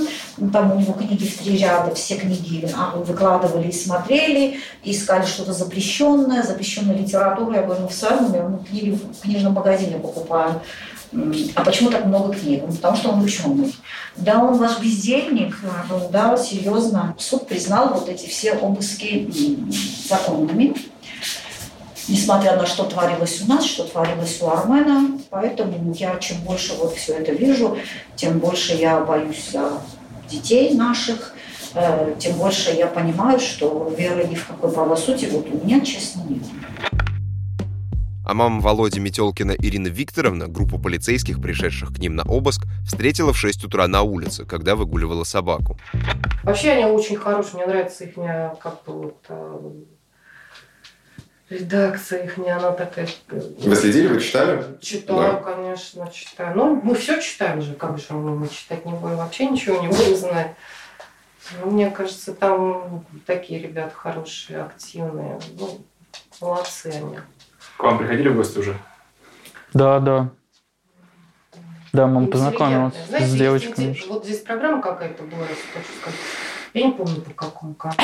Там 0.52 0.72
у 0.72 0.80
него 0.80 0.92
книги 0.94 1.26
в 1.26 1.38
три 1.38 1.58
ряда, 1.58 1.94
все 1.94 2.16
книги 2.16 2.68
а, 2.74 2.96
выкладывали 2.96 3.68
и 3.68 3.72
смотрели, 3.72 4.60
и 4.82 4.92
искали 4.92 5.26
что-то 5.26 5.52
запрещенное, 5.52 6.42
запрещенную 6.42 6.98
литературу. 6.98 7.52
Я 7.52 7.62
говорю, 7.62 7.82
ну 7.82 7.88
в 7.88 7.94
своем 7.94 8.26
уме, 8.26 8.42
ну, 8.42 8.58
книги 8.58 8.90
в 8.90 9.20
книжном 9.22 9.52
магазине 9.52 9.98
покупаю. 9.98 10.60
А 11.54 11.62
почему 11.62 11.90
так 11.90 12.04
много 12.04 12.34
книг? 12.34 12.64
Ну, 12.66 12.72
потому 12.72 12.96
что 12.96 13.10
он 13.10 13.22
ученый. 13.22 13.74
Да, 14.16 14.42
он 14.42 14.58
ваш 14.58 14.78
бездельник, 14.80 15.58
да, 16.10 16.36
серьезно. 16.36 17.14
Суд 17.18 17.46
признал 17.46 17.94
вот 17.94 18.08
эти 18.08 18.26
все 18.26 18.52
обыски 18.52 19.28
законными. 20.08 20.74
Несмотря 22.08 22.56
на 22.56 22.66
что 22.66 22.84
творилось 22.84 23.42
у 23.42 23.48
нас, 23.48 23.64
что 23.64 23.84
творилось 23.84 24.40
у 24.40 24.48
Армена. 24.48 25.18
Поэтому 25.30 25.92
я 25.94 26.16
чем 26.18 26.38
больше 26.42 26.74
вот 26.74 26.94
все 26.94 27.14
это 27.14 27.32
вижу, 27.32 27.78
тем 28.14 28.38
больше 28.38 28.74
я 28.74 29.00
боюсь 29.00 29.50
за 29.52 29.80
детей 30.30 30.74
наших, 30.74 31.34
э, 31.74 32.14
тем 32.18 32.34
больше 32.36 32.70
я 32.72 32.86
понимаю, 32.86 33.40
что 33.40 33.92
веры 33.96 34.26
ни 34.28 34.34
в 34.34 34.46
какое 34.46 34.70
правосудие 34.70 35.30
вот 35.30 35.48
у 35.48 35.64
меня, 35.64 35.80
честно, 35.80 36.22
нет. 36.28 36.42
А 38.26 38.34
мама 38.34 38.60
Володи 38.60 38.98
Метелкина 38.98 39.52
Ирина 39.52 39.86
Викторовна, 39.86 40.48
группу 40.48 40.80
полицейских, 40.80 41.40
пришедших 41.40 41.94
к 41.94 41.98
ним 41.98 42.16
на 42.16 42.24
обыск, 42.24 42.62
встретила 42.84 43.32
в 43.32 43.38
6 43.38 43.62
утра 43.64 43.86
на 43.86 44.02
улице, 44.02 44.44
когда 44.44 44.74
выгуливала 44.74 45.22
собаку. 45.22 45.78
Вообще 46.42 46.72
они 46.72 46.86
очень 46.86 47.14
хорошие, 47.14 47.54
мне 47.58 47.66
нравится 47.66 48.02
их 48.02 48.14
как 48.14 48.82
бы 48.84 48.92
вот 48.94 49.24
э, 49.28 49.60
редакция 51.50 52.24
их, 52.24 52.36
она 52.38 52.72
такая. 52.72 53.06
э, 53.30 53.40
Вы 53.60 53.76
следили, 53.76 54.08
вы 54.08 54.20
читали? 54.20 54.76
Читаю, 54.80 55.40
конечно, 55.44 56.10
читаю. 56.10 56.56
Ну, 56.56 56.80
мы 56.82 56.96
все 56.96 57.20
читаем 57.22 57.62
же, 57.62 57.74
как 57.74 57.96
же 57.96 58.06
мы, 58.12 58.34
мы 58.34 58.48
читать 58.48 58.84
не 58.86 58.92
будем, 58.92 59.18
вообще 59.18 59.46
ничего 59.48 59.80
не 59.80 59.86
будем 59.86 60.16
знать. 60.16 60.56
Ну, 61.62 61.70
мне 61.70 61.90
кажется, 61.92 62.34
там 62.34 63.06
такие 63.24 63.60
ребята 63.60 63.94
хорошие, 63.94 64.62
активные. 64.62 65.38
Ну, 65.60 65.78
молодцы 66.40 66.88
они. 66.88 67.18
К 67.76 67.82
вам 67.84 67.98
приходили 67.98 68.28
в 68.28 68.36
гости 68.36 68.58
уже? 68.58 68.76
Да, 69.72 70.00
да. 70.00 70.28
Да, 71.92 72.06
мама 72.06 72.26
познакомилась. 72.26 72.94
Знаете, 73.08 73.28
с 73.28 73.34
девочками. 73.34 73.86
инте- 73.92 74.08
Вот 74.08 74.24
здесь 74.24 74.40
программа 74.40 74.82
какая-то 74.82 75.22
была, 75.24 75.42
если 75.42 75.66
хочу 75.72 75.92
сказать. 76.00 76.18
Я 76.74 76.82
не 76.86 76.92
помню 76.92 77.20
по 77.22 77.30
какому 77.30 77.74
каналу. 77.74 77.98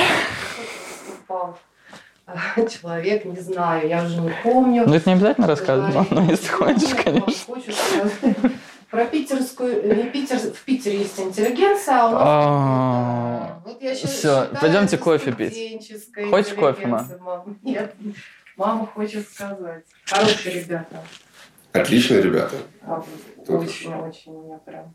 А, 2.27 2.37
человек, 2.69 3.25
не 3.25 3.41
знаю, 3.41 3.89
я 3.89 4.05
уже 4.05 4.17
не 4.21 4.33
помню. 4.43 4.85
Ну, 4.87 4.95
это 4.95 5.09
не 5.11 5.15
обязательно 5.17 5.47
рассказывать, 5.47 5.93
Говорит, 5.93 6.11
но 6.13 6.23
если 6.31 6.49
хочешь, 6.49 6.91
ну, 6.91 7.03
конечно. 7.03 7.55
хочешь. 7.55 7.75
Про 8.91 9.07
питерскую, 9.07 9.97
не 9.97 10.05
Питер, 10.05 10.39
в 10.39 10.61
Питере 10.65 10.99
есть 10.99 11.19
интеллигенция, 11.19 11.99
а 11.99 12.09
у 12.09 12.13
нас 12.13 12.23
А, 12.23 13.63
вот 13.65 13.83
я 13.83 13.95
всё, 13.95 14.07
считаю, 14.07 14.49
пойдемте 14.61 14.99
кофе 14.99 15.33
пить. 15.33 15.83
Хочешь 16.31 16.53
кофе, 16.53 16.87
мам? 16.87 17.09
Нет, 17.63 17.95
мама 18.63 18.87
хочет 18.87 19.29
сказать. 19.29 19.85
Хорошие 20.07 20.61
ребята. 20.63 20.97
Отличные 21.73 22.23
ребята. 22.23 22.55
А, 22.83 23.03
Очень-очень 23.49 24.33
мне 24.33 24.59
прям. 24.65 24.95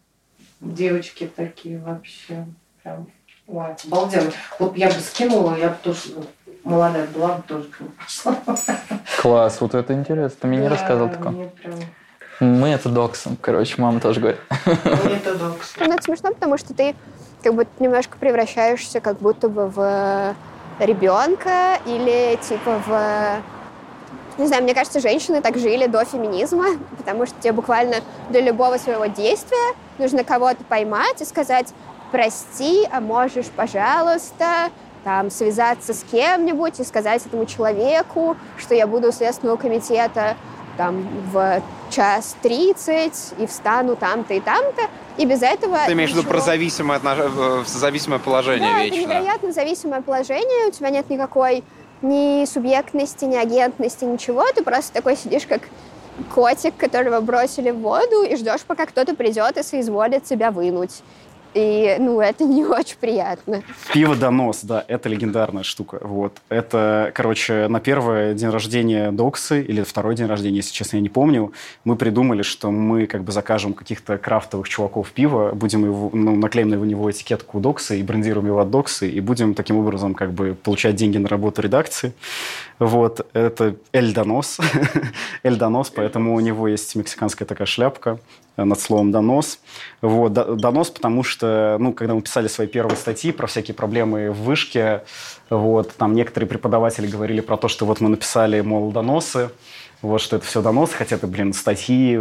Девочки 0.62 1.30
такие 1.36 1.80
вообще. 1.80 2.46
Прям. 2.84 3.08
Ой, 3.48 3.76
обалденно. 3.86 4.32
Вот 4.60 4.78
я 4.78 4.88
бы 4.88 4.94
скинула, 5.00 5.56
я 5.58 5.70
бы 5.70 5.76
тоже 5.84 6.00
ну, 6.16 6.26
молодая 6.64 7.08
была 7.08 7.36
бы 7.36 7.44
тоже 7.44 7.66
к 7.66 7.80
ним 7.82 7.92
пошла. 7.92 8.36
Класс, 9.22 9.60
вот 9.62 9.74
это 9.76 9.94
интересно. 9.94 10.38
Ты 10.42 10.48
мне 10.48 10.58
не 10.60 10.64
Да, 10.70 10.76
рассказывал 10.76 11.10
такого. 11.10 11.30
мне 11.32 11.48
прям- 11.48 11.80
Мы 12.40 12.70
это 12.70 12.90
доксом, 12.90 13.36
короче, 13.42 13.82
мама 13.82 14.00
тоже 14.00 14.20
говорит. 14.22 14.40
мне 14.66 15.16
это 15.16 15.36
докс. 15.36 15.74
Ну, 15.80 15.92
это 15.94 16.04
смешно, 16.04 16.34
потому 16.34 16.58
что 16.58 16.74
ты 16.74 16.96
как 17.44 17.54
бы 17.54 17.68
немножко 17.80 18.18
превращаешься 18.18 19.00
как 19.02 19.18
будто 19.20 19.50
бы 19.50 19.68
в 19.68 20.36
ребенка 20.80 21.80
или 21.86 22.38
типа 22.48 22.82
в 22.86 23.42
не 24.38 24.48
знаю, 24.48 24.64
мне 24.64 24.74
кажется, 24.74 25.00
женщины 25.00 25.42
так 25.42 25.58
жили 25.58 25.88
до 25.88 26.06
феминизма, 26.06 26.78
потому 26.98 27.26
что 27.26 27.36
тебе 27.40 27.54
буквально 27.54 27.98
для 28.30 28.42
любого 28.42 28.78
своего 28.78 29.06
действия 29.08 29.76
нужно 29.98 30.24
кого-то 30.24 30.64
поймать 30.64 31.22
и 31.22 31.26
сказать, 31.26 31.74
прости, 32.12 32.88
а 32.92 33.00
можешь, 33.00 33.48
пожалуйста, 33.48 34.70
там, 35.04 35.30
связаться 35.30 35.94
с 35.94 36.04
кем-нибудь 36.04 36.80
и 36.80 36.84
сказать 36.84 37.26
этому 37.26 37.46
человеку, 37.46 38.36
что 38.58 38.76
я 38.76 38.88
буду 38.88 39.10
у 39.10 39.12
Следственного 39.12 39.58
комитета 39.58 40.36
там, 40.78 41.08
в 41.32 41.62
час 41.90 42.36
тридцать 42.42 43.34
и 43.40 43.48
встану 43.48 43.96
там-то 43.96 44.34
и 44.36 44.40
там-то, 44.40 44.84
и 45.18 45.26
без 45.26 45.42
этого... 45.42 45.80
Ты 45.88 45.94
имеешь 45.94 46.12
в 46.12 46.14
виду 46.14 46.22
ничего. 46.22 46.34
про 46.34 46.42
зависимое, 46.42 46.98
отнош... 46.98 47.18
э, 47.20 47.64
зависимое 47.66 48.20
положение 48.20 48.70
Да, 48.70 48.84
вечно? 48.84 48.96
это 48.96 49.06
невероятно 49.06 49.52
зависимое 49.52 50.02
положение, 50.02 50.68
у 50.68 50.72
тебя 50.72 50.92
нет 50.92 51.10
никакой 51.10 51.64
ни 52.02 52.46
субъектности, 52.46 53.26
ни 53.26 53.36
агентности, 53.36 54.06
ничего, 54.06 54.46
ты 54.54 54.64
просто 54.64 54.94
такой 54.94 55.16
сидишь 55.16 55.46
как 55.46 55.62
котик, 56.34 56.76
которого 56.78 57.22
бросили 57.22 57.72
в 57.72 57.80
воду, 57.80 58.24
и 58.24 58.36
ждешь, 58.36 58.62
пока 58.66 58.86
кто-то 58.86 59.16
придет 59.16 59.58
и 59.58 59.64
соизволит 59.64 60.24
тебя 60.24 60.52
вынуть. 60.52 61.02
И, 61.58 61.96
ну, 61.98 62.22
это 62.22 62.44
не 62.44 62.64
очень 62.64 62.98
приятно. 63.00 63.64
Пиво 63.92 64.16
донос, 64.16 64.62
да, 64.62 64.86
это 64.88 65.10
легендарная 65.10 65.64
штука. 65.64 65.98
Вот. 66.04 66.34
Это, 66.50 67.12
короче, 67.16 67.68
на 67.68 67.80
первое 67.80 68.36
день 68.36 68.50
рождения 68.50 69.12
Доксы, 69.12 69.64
или 69.64 69.82
второй 69.82 70.14
день 70.14 70.28
рождения, 70.28 70.58
если 70.58 70.72
честно, 70.72 70.98
я 70.98 71.02
не 71.02 71.10
помню, 71.10 71.52
мы 71.84 71.96
придумали, 71.96 72.44
что 72.44 72.70
мы 72.70 73.08
как 73.08 73.24
бы 73.24 73.32
закажем 73.32 73.74
каких-то 73.74 74.20
крафтовых 74.20 74.70
чуваков 74.70 75.10
пива, 75.10 75.52
будем 75.54 75.84
его, 75.84 76.12
ну, 76.14 76.36
наклеим 76.36 76.70
на 76.70 76.76
него 76.76 77.10
этикетку 77.10 77.60
Доксы 77.60 78.00
и 78.00 78.04
брендируем 78.04 78.46
его 78.46 78.60
от 78.60 78.70
Доксы, 78.70 79.10
и 79.10 79.20
будем 79.20 79.56
таким 79.56 79.78
образом 79.78 80.14
как 80.14 80.34
бы 80.34 80.56
получать 80.62 80.96
деньги 80.96 81.18
на 81.18 81.28
работу 81.28 81.64
редакции. 81.64 82.14
Вот. 82.78 83.26
Это 83.34 83.76
Эль 83.94 84.14
Донос. 84.14 84.60
Эль 85.44 85.56
Донос, 85.56 85.90
поэтому 85.90 86.36
у 86.36 86.40
него 86.40 86.68
есть 86.68 86.96
мексиканская 86.96 87.48
такая 87.48 87.66
шляпка 87.66 88.20
над 88.66 88.80
словом 88.80 89.12
«донос». 89.12 89.60
Вот, 90.02 90.34
до- 90.34 90.56
донос, 90.56 90.90
потому 90.90 91.24
что, 91.24 91.78
ну, 91.80 91.94
когда 91.94 92.14
мы 92.16 92.22
писали 92.22 92.48
свои 92.48 92.68
первые 92.68 92.98
статьи 92.98 93.32
про 93.32 93.48
всякие 93.48 93.76
проблемы 93.76 94.32
в 94.32 94.44
вышке, 94.44 95.04
вот, 95.50 95.94
там 95.96 96.14
некоторые 96.14 96.50
преподаватели 96.50 97.08
говорили 97.08 97.42
про 97.42 97.58
то, 97.58 97.68
что 97.68 97.86
вот 97.86 98.02
мы 98.02 98.10
написали, 98.10 98.62
мол, 98.62 98.92
доносы, 98.92 99.52
вот, 100.02 100.22
что 100.22 100.38
это 100.38 100.46
все 100.46 100.62
доносы, 100.62 100.94
хотя 100.96 101.16
это, 101.16 101.28
блин, 101.28 101.54
статьи 101.54 102.20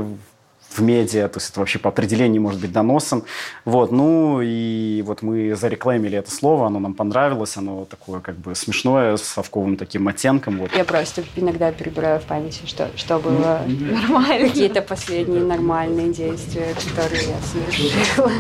в 0.71 0.83
медиа, 0.83 1.29
то 1.29 1.39
есть 1.39 1.51
это 1.51 1.61
вообще 1.61 1.79
по 1.79 1.89
определению 1.89 2.43
может 2.43 2.61
быть 2.61 2.73
доносом. 2.73 3.25
Вот, 3.65 3.93
ну 3.93 4.41
и 4.43 5.03
вот 5.07 5.23
мы 5.23 5.55
зарекламили 5.55 6.19
это 6.19 6.31
слово, 6.31 6.67
оно 6.67 6.79
нам 6.79 6.95
понравилось, 6.95 7.57
оно 7.57 7.85
такое 7.85 8.21
как 8.21 8.37
бы 8.37 8.55
смешное, 8.55 9.17
с 9.17 9.23
совковым 9.23 9.77
таким 9.77 10.07
оттенком. 10.09 10.59
Вот. 10.59 10.71
Я 10.77 10.85
просто 10.85 11.25
иногда 11.37 11.73
перебираю 11.73 12.21
в 12.21 12.25
памяти, 12.25 12.63
что, 12.67 12.91
что 12.97 13.19
было 13.19 13.63
нормально. 13.67 14.49
Какие-то 14.49 14.83
последние 14.83 15.43
нормальные 15.43 16.13
действия, 16.13 16.75
которые 16.75 17.23
я 17.23 17.37
совершила. 17.41 18.33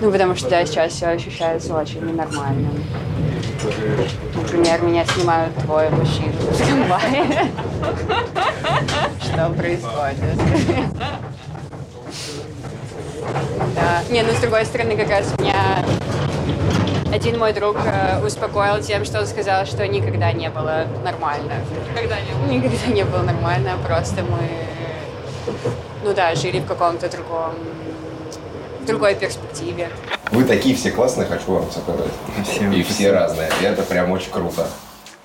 Ну, 0.00 0.12
потому 0.12 0.34
что, 0.34 0.50
да, 0.50 0.66
сейчас 0.66 0.92
все 0.92 1.06
ощущается 1.06 1.74
очень 1.74 2.00
ненормальным. 2.00 2.72
Например, 4.34 4.82
меня 4.82 5.04
снимают 5.04 5.56
двое 5.58 5.90
мужчин 5.90 6.32
в 6.32 6.56
трамвае. 6.56 7.50
Что 9.22 9.50
происходит? 9.50 10.38
Да. 13.74 14.02
Не, 14.10 14.22
ну, 14.22 14.32
с 14.32 14.40
другой 14.40 14.64
стороны, 14.64 14.96
как 14.96 15.10
раз 15.10 15.32
меня 15.38 15.84
один 17.12 17.38
мой 17.38 17.52
друг 17.52 17.76
э, 17.84 18.24
успокоил 18.24 18.82
тем, 18.82 19.04
что 19.04 19.20
он 19.20 19.26
сказал, 19.26 19.64
что 19.64 19.86
никогда 19.86 20.32
не 20.32 20.50
было 20.50 20.86
нормально. 21.02 21.54
Никогда 21.90 22.16
не 22.20 22.32
было? 22.32 22.52
Никогда 22.52 22.86
не 22.92 23.04
было 23.04 23.22
нормально, 23.22 23.72
просто 23.86 24.22
мы, 24.22 24.48
ну 26.04 26.12
да, 26.14 26.34
жили 26.34 26.60
в 26.60 26.66
каком-то 26.66 27.08
другом, 27.08 27.54
в 28.80 28.86
другой 28.86 29.14
перспективе. 29.14 29.88
Вы 30.30 30.44
такие 30.44 30.74
все 30.74 30.90
классные, 30.90 31.26
хочу 31.26 31.52
вам 31.52 31.70
сказать. 31.70 32.12
И 32.74 32.82
все 32.82 33.12
разные. 33.12 33.50
И 33.60 33.64
это 33.64 33.82
прям 33.82 34.10
очень 34.10 34.30
круто. 34.30 34.66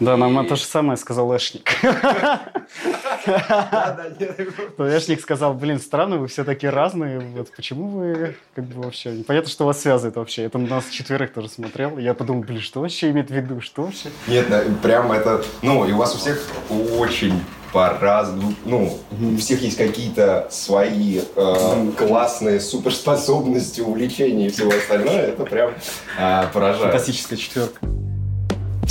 Да, 0.02 0.18
нам 0.18 0.48
то 0.48 0.56
же 0.56 0.64
самое 0.64 0.98
сказал 0.98 1.34
Эшник. 1.36 1.70
Эшник 4.80 5.22
сказал, 5.22 5.54
блин, 5.54 5.80
странно, 5.80 6.18
вы 6.18 6.28
все 6.28 6.44
такие 6.44 6.72
разные, 6.72 7.20
вот 7.20 7.52
почему 7.56 7.88
вы 7.88 8.36
как 8.56 8.66
бы 8.66 8.82
вообще... 8.82 9.12
Непонятно, 9.12 9.52
что 9.52 9.68
вас 9.68 9.80
связывает 9.80 10.16
вообще. 10.16 10.42
Это 10.44 10.58
нас 10.58 10.90
четверых 10.90 11.34
тоже 11.34 11.50
смотрел. 11.50 12.00
Я 12.00 12.16
подумал, 12.16 12.42
блин, 12.42 12.62
что 12.62 12.82
вообще 12.82 13.12
имеет 13.12 13.30
в 13.30 13.34
виду, 13.34 13.62
что 13.62 13.84
вообще? 13.84 14.10
Нет, 14.28 14.48
прям 14.82 15.12
это... 15.12 15.44
Ну, 15.62 15.86
и 15.86 15.92
у 15.92 15.98
вас 15.98 16.16
у 16.16 16.18
всех 16.18 16.42
очень 16.98 17.40
по-разному. 17.72 18.56
Ну, 18.66 18.98
у 19.12 19.38
всех 19.38 19.62
есть 19.62 19.78
какие-то 19.78 20.48
свои 20.50 21.22
э, 21.36 21.92
классные 21.96 22.60
суперспособности, 22.60 23.82
увлечения 23.82 24.48
и 24.48 24.50
всего 24.50 24.72
остального. 24.72 25.18
Это 25.18 25.46
прям 25.46 25.76
э, 26.18 26.48
поражает. 26.52 26.86
Фантастическая 26.86 27.38
четверка. 27.38 27.80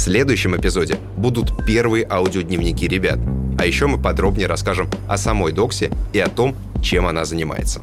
В 0.01 0.03
следующем 0.03 0.57
эпизоде 0.57 0.97
будут 1.19 1.67
первые 1.67 2.07
аудиодневники 2.09 2.89
ребят. 2.89 3.19
А 3.59 3.67
еще 3.67 3.87
мы 3.87 4.01
подробнее 4.01 4.47
расскажем 4.47 4.89
о 5.07 5.19
самой 5.19 5.53
Доксе 5.53 5.91
и 6.15 6.19
о 6.19 6.31
том, 6.31 6.57
чем 6.83 7.07
она 7.07 7.27
занимается. 7.27 7.83